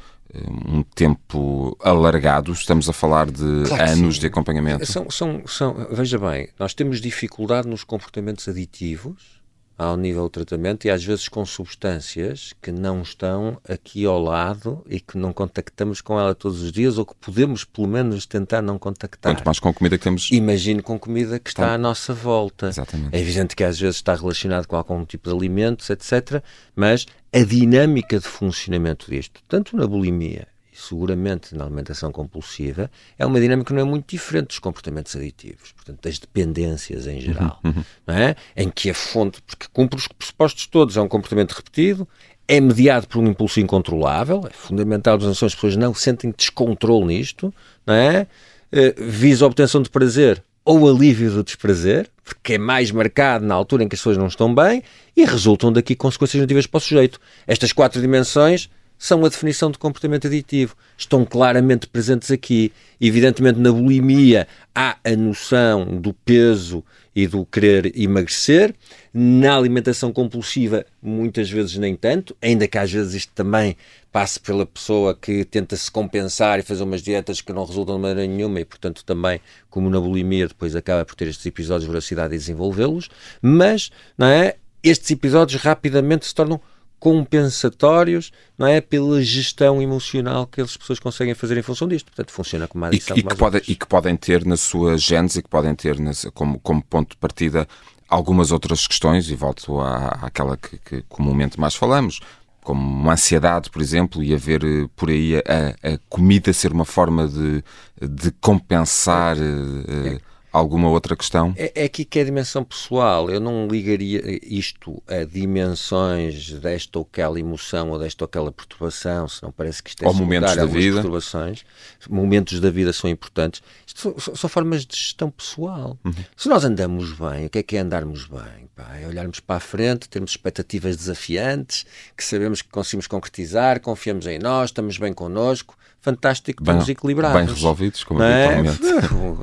um 0.68 0.84
tempo 0.84 1.76
alargado. 1.82 2.52
Estamos 2.52 2.88
a 2.88 2.94
falar 2.94 3.26
de 3.26 3.64
claro 3.68 3.92
anos 3.92 4.16
sim. 4.16 4.22
de 4.22 4.28
acompanhamento. 4.28 4.86
São, 4.86 5.10
são, 5.10 5.48
são, 5.48 5.88
veja 5.90 6.20
bem, 6.20 6.50
nós 6.60 6.76
temos 6.76 7.02
dificuldade 7.02 7.68
nos 7.68 7.84
comportamentos 7.84 8.48
aditivos 8.48 9.37
ao 9.78 9.96
nível 9.96 10.24
do 10.24 10.30
tratamento 10.30 10.86
e 10.86 10.90
às 10.90 11.04
vezes 11.04 11.28
com 11.28 11.46
substâncias 11.46 12.54
que 12.62 12.72
não 12.72 13.02
estão 13.02 13.62
aqui 13.68 14.06
ao 14.06 14.20
lado 14.20 14.84
e 14.90 15.00
que 15.00 15.18
não 15.18 15.32
contactamos 15.32 16.02
com 16.02 16.20
ela 16.20 16.34
todos 16.34 16.62
os 16.64 16.72
dias 16.72 16.98
ou 16.98 17.06
que 17.06 17.14
podemos 17.16 17.64
pelo 17.64 17.88
menos 17.88 18.26
tentar 18.26 18.62
não 18.62 18.80
contactar. 18.80 19.36
Quanto 19.36 19.46
mais 19.46 19.60
com 19.60 19.74
comida 19.74 19.98
que 19.98 20.04
temos. 20.04 20.30
Imagine 20.32 20.82
com 20.82 20.98
comida 20.98 21.40
que 21.40 21.50
está 21.50 21.68
tá. 21.68 21.74
à 21.74 21.78
nossa 21.78 22.14
volta. 22.14 22.68
Exatamente. 22.68 23.16
É 23.16 23.20
evidente 23.20 23.56
que 23.56 23.64
às 23.64 23.80
vezes 23.80 23.98
está 23.98 24.16
relacionado 24.16 24.66
com 24.66 24.76
algum 24.76 25.06
tipo 25.06 25.30
de 25.30 25.36
alimentos, 25.36 25.90
etc. 25.90 26.42
Mas 26.76 27.06
a 27.32 27.40
dinâmica 27.40 28.20
de 28.20 28.28
funcionamento 28.28 29.12
disto, 29.12 29.42
tanto 29.48 29.78
na 29.78 29.86
bulimia 29.86 30.48
seguramente 30.78 31.56
na 31.56 31.66
alimentação 31.66 32.12
compulsiva, 32.12 32.90
é 33.18 33.26
uma 33.26 33.40
dinâmica 33.40 33.68
que 33.68 33.74
não 33.74 33.82
é 33.82 33.84
muito 33.84 34.10
diferente 34.10 34.48
dos 34.48 34.60
comportamentos 34.60 35.16
aditivos, 35.16 35.72
portanto, 35.72 36.02
das 36.04 36.20
dependências 36.20 37.08
em 37.08 37.20
geral, 37.20 37.60
uhum, 37.64 37.72
uhum. 37.72 37.84
não 38.06 38.16
é? 38.16 38.36
Em 38.56 38.70
que 38.70 38.90
a 38.90 38.94
fonte, 38.94 39.42
porque 39.42 39.66
cumpre 39.74 39.98
os 39.98 40.08
pressupostos 40.08 40.68
todos, 40.68 40.96
é 40.96 41.02
um 41.02 41.08
comportamento 41.08 41.54
repetido, 41.54 42.08
é 42.48 42.62
mediado 42.62 43.08
por 43.08 43.20
um 43.20 43.28
impulso 43.28 43.60
incontrolável, 43.60 44.48
é 44.48 44.54
fundamental 44.54 45.18
as 45.18 45.40
pessoas 45.40 45.76
não 45.76 45.94
sentem 45.94 46.34
descontrole 46.36 47.06
nisto, 47.06 47.54
não 47.86 47.94
é? 47.94 48.28
Uh, 48.72 49.04
visa 49.10 49.46
a 49.46 49.48
obtenção 49.48 49.82
de 49.82 49.90
prazer 49.90 50.44
ou 50.64 50.90
alívio 50.90 51.32
do 51.32 51.44
desprazer, 51.44 52.10
porque 52.26 52.54
é 52.54 52.58
mais 52.58 52.92
marcado 52.92 53.46
na 53.46 53.56
altura 53.56 53.84
em 53.84 53.88
que 53.88 53.96
as 53.96 54.02
pessoas 54.02 54.18
não 54.18 54.28
estão 54.28 54.54
bem, 54.54 54.84
e 55.16 55.24
resultam 55.24 55.72
daqui 55.72 55.96
consequências 55.96 56.40
negativas 56.42 56.68
para 56.68 56.78
o 56.78 56.82
sujeito. 56.82 57.20
Estas 57.48 57.72
quatro 57.72 58.02
dimensões 58.02 58.70
são 58.98 59.24
a 59.24 59.30
definição 59.30 59.70
de 59.70 59.78
comportamento 59.78 60.28
aditivo. 60.28 60.76
Estão 60.98 61.24
claramente 61.24 61.88
presentes 61.88 62.32
aqui. 62.32 62.72
Evidentemente, 63.00 63.60
na 63.60 63.72
bulimia 63.72 64.48
há 64.74 64.98
a 65.04 65.16
noção 65.16 66.00
do 66.00 66.14
peso 66.14 66.84
e 67.16 67.28
do 67.28 67.46
querer 67.46 67.92
emagrecer. 67.96 68.74
Na 69.14 69.56
alimentação 69.56 70.12
compulsiva, 70.12 70.86
muitas 71.02 71.50
vezes 71.50 71.78
nem 71.78 71.96
tanto, 71.96 72.36
ainda 72.42 72.68
que 72.68 72.78
às 72.78 72.92
vezes 72.92 73.14
isto 73.14 73.34
também 73.34 73.76
passe 74.12 74.40
pela 74.40 74.66
pessoa 74.66 75.16
que 75.16 75.46
tenta 75.46 75.76
se 75.76 75.92
compensar 75.92 76.60
e 76.60 76.64
fazer 76.64 76.84
umas 76.84 77.02
dietas 77.02 77.42
que 77.42 77.54
não 77.54 77.66
resultam 77.66 77.96
de 77.96 78.02
maneira 78.02 78.32
nenhuma 78.32 78.60
e, 78.60 78.66
portanto, 78.66 79.04
também, 79.06 79.40
como 79.70 79.90
na 79.90 80.00
bulimia, 80.00 80.48
depois 80.48 80.76
acaba 80.76 81.06
por 81.06 81.16
ter 81.16 81.28
estes 81.28 81.46
episódios 81.46 81.84
de 81.84 81.88
voracidade 81.88 82.34
e 82.34 82.38
desenvolvê-los. 82.38 83.10
Mas, 83.42 83.92
não 84.18 84.28
é? 84.28 84.56
Estes 84.84 85.12
episódios 85.12 85.62
rapidamente 85.62 86.26
se 86.26 86.34
tornam 86.34 86.62
compensatórios, 87.00 88.32
não 88.58 88.68
é? 88.68 88.82
Pela 88.82 89.22
gestão 89.22 89.82
emocional 89.82 90.48
que 90.48 90.62
as 90.62 90.76
pessoas 90.76 91.00
conseguem 91.00 91.34
fazer 91.34 91.58
em 91.58 91.62
função 91.62 91.88
disto. 91.88 92.08
Portanto, 92.08 92.32
funciona 92.32 92.68
como 92.68 92.84
uma 92.84 92.88
adição. 92.88 93.16
E, 93.16 93.20
e, 93.20 93.24
que, 93.24 93.36
pode, 93.36 93.58
e 93.68 93.76
que 93.76 93.88
podem 93.88 94.16
ter 94.16 94.46
na 94.46 94.58
sua 94.58 94.98
gênese, 94.98 95.40
e 95.40 95.44
que 95.44 95.50
podem 95.50 95.76
ter 95.76 96.00
nas, 96.00 96.26
como, 96.34 96.60
como 96.60 96.82
ponto 96.84 97.12
de 97.12 97.18
partida 97.18 97.68
algumas 98.10 98.52
outras 98.52 98.88
questões, 98.88 99.30
e 99.30 99.36
volto 99.36 99.80
à, 99.80 100.20
àquela 100.22 100.58
que, 100.58 100.78
que 100.78 101.04
comumente 101.10 101.60
mais 101.60 101.76
falamos, 101.76 102.20
como 102.62 102.82
uma 102.82 103.14
ansiedade, 103.14 103.70
por 103.70 103.82
exemplo, 103.82 104.24
e 104.24 104.34
haver 104.34 104.64
eh, 104.64 104.90
por 104.96 105.10
aí 105.10 105.38
a, 105.38 105.94
a 105.94 105.98
comida 106.10 106.52
ser 106.52 106.72
uma 106.72 106.84
forma 106.84 107.28
de, 107.28 107.64
de 108.02 108.32
compensar. 108.42 109.38
É. 109.38 110.16
Uh, 110.16 110.37
alguma 110.58 110.90
outra 110.90 111.16
questão? 111.16 111.54
É, 111.58 111.84
é 111.84 111.84
aqui 111.86 112.04
que 112.04 112.20
é 112.20 112.22
a 112.22 112.26
dimensão 112.26 112.64
pessoal. 112.64 113.30
Eu 113.30 113.40
não 113.40 113.68
ligaria 113.68 114.22
isto 114.44 115.02
a 115.08 115.24
dimensões 115.24 116.52
desta 116.54 117.00
ou 117.00 117.08
aquela 117.10 117.40
emoção 117.40 117.90
ou 117.92 118.00
desta 118.00 118.24
ou 118.24 118.28
aquela 118.28 118.52
perturbação, 118.52 119.28
se 119.28 119.42
não 119.44 119.52
parece 119.52 119.82
que 119.82 119.90
isto 119.90 120.04
é 120.04 120.08
ou 120.08 120.14
momentos 120.14 120.56
da 120.56 120.66
vida. 120.66 120.96
perturbações. 120.96 121.64
Momentos 122.10 122.60
da 122.60 122.70
vida 122.70 122.92
são 122.94 123.10
importantes. 123.10 123.62
São, 123.98 124.16
são 124.20 124.48
formas 124.48 124.86
de 124.86 124.96
gestão 124.96 125.32
pessoal. 125.32 125.98
Uhum. 126.06 126.14
Se 126.36 126.48
nós 126.48 126.64
andamos 126.64 127.14
bem, 127.14 127.48
o 127.48 127.50
que 127.50 127.58
é 127.58 127.64
que 127.64 127.78
é 127.78 127.80
andarmos 127.80 128.28
bem? 128.28 128.70
Pá, 128.76 128.96
é 128.96 129.08
olharmos 129.08 129.40
para 129.40 129.56
a 129.56 129.60
frente, 129.60 130.08
termos 130.08 130.30
expectativas 130.30 130.96
desafiantes, 130.96 131.84
que 132.16 132.24
sabemos 132.24 132.62
que 132.62 132.70
conseguimos 132.70 133.08
concretizar, 133.08 133.80
confiamos 133.82 134.28
em 134.28 134.38
nós, 134.38 134.70
estamos 134.70 135.00
bem 135.00 135.12
connosco 135.12 135.76
fantástico, 136.08 136.64
bem, 136.64 136.74
estamos 136.74 136.90
equilibrados. 136.90 137.38
Bem 137.38 137.54
resolvidos, 137.54 138.04
como 138.04 138.24
é? 138.24 138.60
habitualmente. 138.60 138.80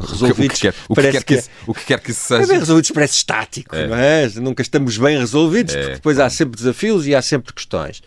resolvidos, 0.09 0.59
o, 0.59 0.61
que, 0.61 0.69
o, 0.89 0.95
que 0.95 1.03
quer, 1.03 1.13
que 1.13 1.25
quer 1.25 1.43
que, 1.43 1.49
o 1.67 1.75
que 1.75 1.85
quer 1.85 2.01
que 2.01 2.11
isso 2.11 2.27
seja. 2.27 2.47
bem 2.47 2.59
resolvidos 2.59 2.91
parece 2.91 3.17
estático, 3.17 3.77
é. 3.77 3.87
não 3.87 3.97
é? 3.97 4.29
Nunca 4.37 4.63
estamos 4.63 4.97
bem 4.97 5.19
resolvidos, 5.19 5.75
é. 5.75 5.79
porque 5.79 5.95
depois 5.97 6.19
há 6.19 6.31
sempre 6.31 6.57
desafios 6.57 7.07
e 7.07 7.15
há 7.15 7.21
sempre 7.21 7.53
questões. 7.53 8.03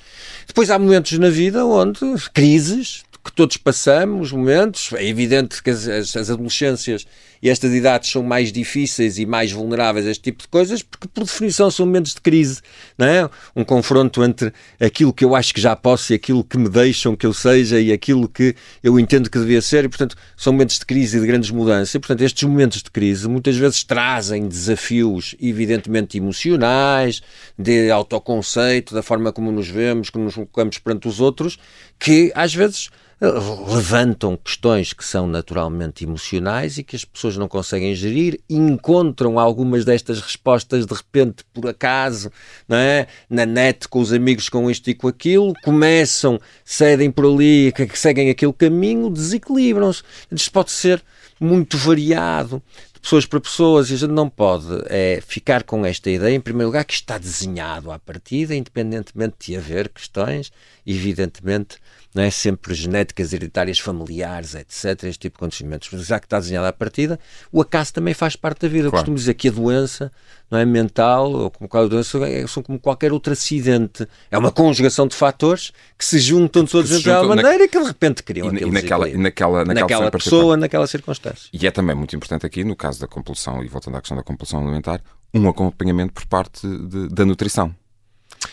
Depois 0.47 0.71
há 0.71 0.79
momentos 0.79 1.17
na 1.19 1.29
vida 1.29 1.65
onde 1.65 1.99
crises, 2.33 3.03
que 3.27 3.33
todos 3.33 3.57
passamos, 3.57 4.31
momentos. 4.31 4.91
É 4.93 5.05
evidente 5.05 5.61
que 5.61 5.69
as, 5.69 5.87
as, 5.87 6.15
as, 6.15 6.29
adolescências 6.29 7.05
e 7.41 7.49
estas 7.49 7.73
idades 7.73 8.09
são 8.09 8.23
mais 8.23 8.51
difíceis 8.51 9.17
e 9.17 9.25
mais 9.25 9.51
vulneráveis 9.51 10.05
a 10.07 10.11
este 10.11 10.23
tipo 10.23 10.41
de 10.43 10.47
coisas, 10.47 10.81
porque 10.81 11.07
por 11.07 11.23
definição 11.23 11.69
são 11.69 11.85
momentos 11.85 12.13
de 12.13 12.21
crise, 12.21 12.61
não 12.97 13.07
é? 13.07 13.29
Um 13.55 13.63
confronto 13.63 14.23
entre 14.23 14.53
aquilo 14.79 15.13
que 15.13 15.25
eu 15.25 15.35
acho 15.35 15.53
que 15.53 15.61
já 15.61 15.75
posso 15.75 16.13
e 16.13 16.15
aquilo 16.15 16.43
que 16.43 16.57
me 16.57 16.69
deixam 16.69 17.15
que 17.15 17.25
eu 17.25 17.33
seja 17.33 17.79
e 17.79 17.91
aquilo 17.91 18.27
que 18.27 18.55
eu 18.83 18.99
entendo 18.99 19.29
que 19.29 19.37
devia 19.37 19.61
ser, 19.61 19.85
e 19.85 19.89
portanto 19.89 20.15
são 20.35 20.53
momentos 20.53 20.79
de 20.79 20.85
crise 20.85 21.17
e 21.17 21.21
de 21.21 21.27
grandes 21.27 21.51
mudanças. 21.51 21.93
E 21.93 21.99
portanto 21.99 22.21
estes 22.21 22.43
momentos 22.43 22.81
de 22.81 22.91
crise 22.91 23.27
muitas 23.27 23.55
vezes 23.55 23.83
trazem 23.83 24.47
desafios 24.47 25.35
evidentemente 25.41 26.17
emocionais, 26.17 27.21
de 27.57 27.89
autoconceito, 27.91 28.93
da 28.93 29.01
forma 29.01 29.31
como 29.31 29.51
nos 29.51 29.67
vemos, 29.67 30.09
como 30.09 30.25
nos 30.25 30.35
colocamos 30.35 30.77
perante 30.77 31.07
os 31.07 31.19
outros, 31.19 31.57
que 31.99 32.31
às 32.35 32.53
vezes 32.53 32.89
levantam 33.19 34.37
questões 34.37 34.93
que 34.93 35.03
são 35.03 35.25
naturalmente 35.25 36.03
emocionais 36.03 36.77
e 36.77 36.83
que 36.83 36.95
as 36.95 37.03
pessoas 37.03 37.26
não 37.35 37.47
conseguem 37.47 37.93
gerir, 37.95 38.39
encontram 38.49 39.39
algumas 39.39 39.83
destas 39.83 40.21
respostas 40.21 40.85
de 40.85 40.93
repente 40.93 41.43
por 41.53 41.67
acaso, 41.67 42.31
não 42.67 42.77
é? 42.77 43.07
Na 43.29 43.45
net 43.45 43.87
com 43.87 43.99
os 43.99 44.13
amigos 44.13 44.47
com 44.47 44.69
isto 44.69 44.89
e 44.89 44.93
com 44.93 45.07
aquilo, 45.07 45.53
começam, 45.63 46.39
cedem 46.63 47.09
por 47.11 47.25
ali, 47.25 47.73
seguem 47.95 48.29
aquele 48.29 48.53
caminho, 48.53 49.09
desequilibram-se. 49.09 50.03
Isto 50.31 50.51
pode 50.51 50.71
ser 50.71 51.03
muito 51.39 51.77
variado 51.77 52.61
de 52.93 52.99
pessoas 52.99 53.25
para 53.25 53.39
pessoas 53.39 53.89
e 53.89 53.93
a 53.93 53.97
gente 53.97 54.11
não 54.11 54.29
pode 54.29 54.67
é, 54.87 55.21
ficar 55.25 55.63
com 55.63 55.85
esta 55.85 56.09
ideia, 56.09 56.35
em 56.35 56.41
primeiro 56.41 56.67
lugar, 56.67 56.83
que 56.85 56.93
está 56.93 57.17
desenhado 57.17 57.91
à 57.91 57.99
partida, 57.99 58.55
independentemente 58.55 59.35
de 59.39 59.57
haver 59.57 59.89
questões, 59.89 60.51
evidentemente, 60.85 61.77
não 62.17 62.23
é? 62.23 62.31
sempre 62.31 62.73
genéticas 62.73 63.31
hereditárias 63.31 63.77
familiares, 63.77 64.55
etc., 64.55 65.03
este 65.03 65.19
tipo 65.19 65.37
de 65.37 65.43
acontecimentos. 65.43 65.87
Mas 65.91 66.07
já 66.07 66.19
que 66.19 66.25
está 66.25 66.39
desenhado 66.39 66.65
à 66.65 66.73
partida, 66.73 67.19
o 67.51 67.61
acaso 67.61 67.93
também 67.93 68.13
faz 68.13 68.35
parte 68.35 68.61
da 68.61 68.67
vida. 68.67 68.89
Claro. 68.89 68.95
Eu 68.95 68.99
costumo 68.99 69.15
dizer 69.15 69.35
que 69.35 69.47
a 69.47 69.51
doença 69.51 70.11
não 70.49 70.57
é 70.57 70.65
mental, 70.65 71.31
ou 71.31 71.51
como 71.51 71.69
qualquer 71.69 71.89
doença, 71.89 72.17
é, 72.27 72.47
são 72.47 72.63
como 72.63 72.79
qualquer 72.79 73.13
outro 73.13 73.33
acidente. 73.33 74.07
É 74.31 74.37
uma 74.37 74.51
conjugação 74.51 75.07
de 75.07 75.15
fatores 75.15 75.71
que 75.95 76.03
se 76.03 76.17
juntam 76.17 76.65
todos 76.65 77.01
de 77.01 77.09
uma 77.09 77.35
maneira 77.35 77.59
na... 77.59 77.65
e 77.65 77.67
que 77.67 77.79
de 77.79 77.85
repente 77.85 78.23
criam 78.23 78.51
e, 78.51 78.63
e 78.63 78.71
naquela, 78.71 79.07
e 79.07 79.15
naquela, 79.17 79.63
naquela, 79.63 79.81
naquela 79.81 80.11
pessoa, 80.11 80.57
naquela 80.57 80.87
circunstância. 80.87 81.49
E 81.53 81.67
é 81.67 81.71
também 81.71 81.95
muito 81.95 82.15
importante 82.15 82.45
aqui, 82.45 82.63
no 82.63 82.75
caso 82.75 82.99
da 82.99 83.07
compulsão, 83.07 83.63
e 83.63 83.67
voltando 83.67 83.97
à 83.97 84.01
questão 84.01 84.17
da 84.17 84.23
compulsão 84.23 84.61
alimentar, 84.61 85.01
um 85.33 85.47
acompanhamento 85.47 86.13
por 86.13 86.25
parte 86.25 86.67
de, 86.67 87.09
da 87.09 87.25
nutrição. 87.25 87.75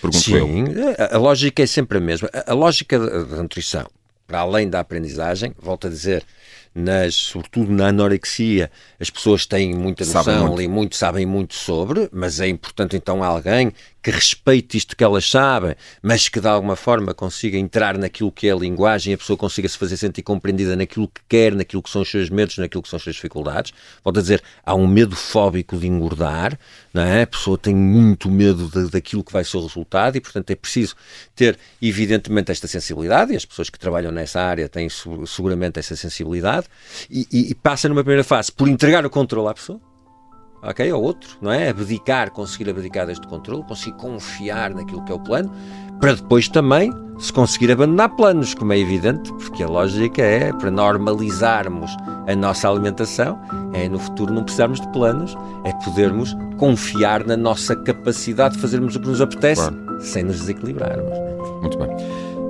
Pergunto 0.00 0.24
Sim, 0.24 0.64
eu. 0.68 0.94
A, 0.98 1.16
a 1.16 1.18
lógica 1.18 1.62
é 1.62 1.66
sempre 1.66 1.98
a 1.98 2.00
mesma. 2.00 2.28
A, 2.32 2.52
a 2.52 2.54
lógica 2.54 2.98
da, 2.98 3.42
nutrição, 3.42 3.86
para 4.26 4.40
além 4.40 4.68
da 4.68 4.80
aprendizagem, 4.80 5.54
volto 5.60 5.86
a 5.86 5.90
dizer, 5.90 6.24
nas, 6.74 7.14
sobretudo 7.14 7.70
na 7.70 7.88
anorexia, 7.88 8.70
as 8.98 9.10
pessoas 9.10 9.46
têm 9.46 9.74
muita 9.74 10.04
noção 10.04 10.24
sabem 10.24 10.48
muito. 10.48 10.70
muito, 10.70 10.96
sabem 10.96 11.26
muito 11.26 11.54
sobre, 11.54 12.08
mas 12.12 12.40
é 12.40 12.48
importante 12.48 12.96
então 12.96 13.22
alguém 13.22 13.72
que 14.04 14.10
respeite 14.10 14.76
isto 14.76 14.94
que 14.94 15.02
elas 15.02 15.28
sabem, 15.28 15.74
mas 16.02 16.28
que 16.28 16.38
de 16.38 16.46
alguma 16.46 16.76
forma 16.76 17.14
consiga 17.14 17.56
entrar 17.56 17.96
naquilo 17.96 18.30
que 18.30 18.46
é 18.46 18.52
a 18.52 18.54
linguagem 18.54 19.12
e 19.12 19.14
a 19.14 19.18
pessoa 19.18 19.34
consiga 19.34 19.66
se 19.66 19.78
fazer 19.78 19.96
sentir 19.96 20.22
compreendida 20.22 20.76
naquilo 20.76 21.08
que 21.08 21.22
quer, 21.26 21.54
naquilo 21.54 21.82
que 21.82 21.88
são 21.88 22.02
os 22.02 22.10
seus 22.10 22.28
medos, 22.28 22.58
naquilo 22.58 22.82
que 22.82 22.88
são 22.90 22.98
as 22.98 23.02
suas 23.02 23.16
dificuldades. 23.16 23.72
Volto 24.04 24.20
dizer, 24.20 24.42
há 24.62 24.74
um 24.74 24.86
medo 24.86 25.16
fóbico 25.16 25.78
de 25.78 25.86
engordar, 25.86 26.58
não 26.92 27.02
é? 27.02 27.22
A 27.22 27.26
pessoa 27.26 27.56
tem 27.56 27.74
muito 27.74 28.30
medo 28.30 28.68
de, 28.68 28.90
daquilo 28.90 29.24
que 29.24 29.32
vai 29.32 29.42
ser 29.42 29.56
o 29.56 29.62
resultado 29.62 30.16
e, 30.16 30.20
portanto, 30.20 30.50
é 30.50 30.54
preciso 30.54 30.94
ter, 31.34 31.58
evidentemente, 31.80 32.52
esta 32.52 32.68
sensibilidade 32.68 33.32
e 33.32 33.36
as 33.36 33.46
pessoas 33.46 33.70
que 33.70 33.78
trabalham 33.78 34.12
nessa 34.12 34.38
área 34.38 34.68
têm 34.68 34.86
seguramente 35.26 35.78
essa 35.78 35.96
sensibilidade 35.96 36.66
e, 37.08 37.26
e, 37.32 37.50
e 37.52 37.54
passa 37.54 37.88
numa 37.88 38.02
primeira 38.02 38.22
fase 38.22 38.52
por 38.52 38.68
entregar 38.68 39.06
o 39.06 39.08
controle 39.08 39.48
à 39.48 39.54
pessoa 39.54 39.80
ok? 40.64 40.90
Ao 40.90 41.02
outro, 41.02 41.36
não 41.40 41.52
é? 41.52 41.68
Abdicar, 41.68 42.30
conseguir 42.30 42.70
abdicar 42.70 43.06
deste 43.06 43.26
controle, 43.26 43.62
conseguir 43.64 43.96
confiar 43.96 44.74
naquilo 44.74 45.04
que 45.04 45.12
é 45.12 45.14
o 45.14 45.20
plano, 45.20 45.50
para 46.00 46.14
depois 46.14 46.48
também 46.48 46.92
se 47.18 47.32
conseguir 47.32 47.70
abandonar 47.70 48.08
planos, 48.16 48.54
como 48.54 48.72
é 48.72 48.78
evidente, 48.78 49.32
porque 49.34 49.62
a 49.62 49.68
lógica 49.68 50.20
é 50.22 50.52
para 50.52 50.70
normalizarmos 50.70 51.96
a 52.26 52.34
nossa 52.34 52.68
alimentação, 52.68 53.38
é 53.72 53.88
no 53.88 53.98
futuro 53.98 54.32
não 54.32 54.42
precisarmos 54.42 54.80
de 54.80 54.88
planos, 54.88 55.36
é 55.64 55.72
podermos 55.84 56.34
confiar 56.56 57.24
na 57.24 57.36
nossa 57.36 57.76
capacidade 57.76 58.56
de 58.56 58.60
fazermos 58.60 58.96
o 58.96 59.00
que 59.00 59.06
nos 59.08 59.20
apetece 59.20 59.70
claro. 59.70 60.00
sem 60.00 60.24
nos 60.24 60.40
desequilibrarmos. 60.40 61.16
Muito 61.60 61.78
bem. 61.78 61.88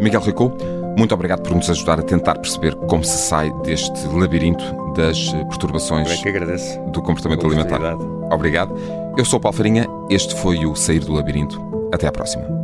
Miguel 0.00 0.20
Ricou, 0.20 0.56
Muito 0.96 1.14
obrigado 1.14 1.42
por 1.42 1.54
nos 1.54 1.68
ajudar 1.68 1.98
a 1.98 2.02
tentar 2.02 2.38
perceber 2.38 2.74
como 2.74 3.04
se 3.04 3.18
sai 3.28 3.52
deste 3.62 4.06
labirinto 4.08 4.64
das 4.96 5.32
perturbações 5.48 6.08
do 6.92 7.02
comportamento 7.02 7.46
alimentar. 7.46 7.80
Obrigado. 8.30 8.74
Eu 9.16 9.24
sou 9.24 9.38
o 9.38 9.42
Paulo 9.42 9.56
Farinha, 9.56 9.86
este 10.10 10.34
foi 10.36 10.64
o 10.66 10.74
Sair 10.74 11.00
do 11.00 11.12
Labirinto. 11.12 11.60
Até 11.92 12.06
à 12.06 12.12
próxima. 12.12 12.63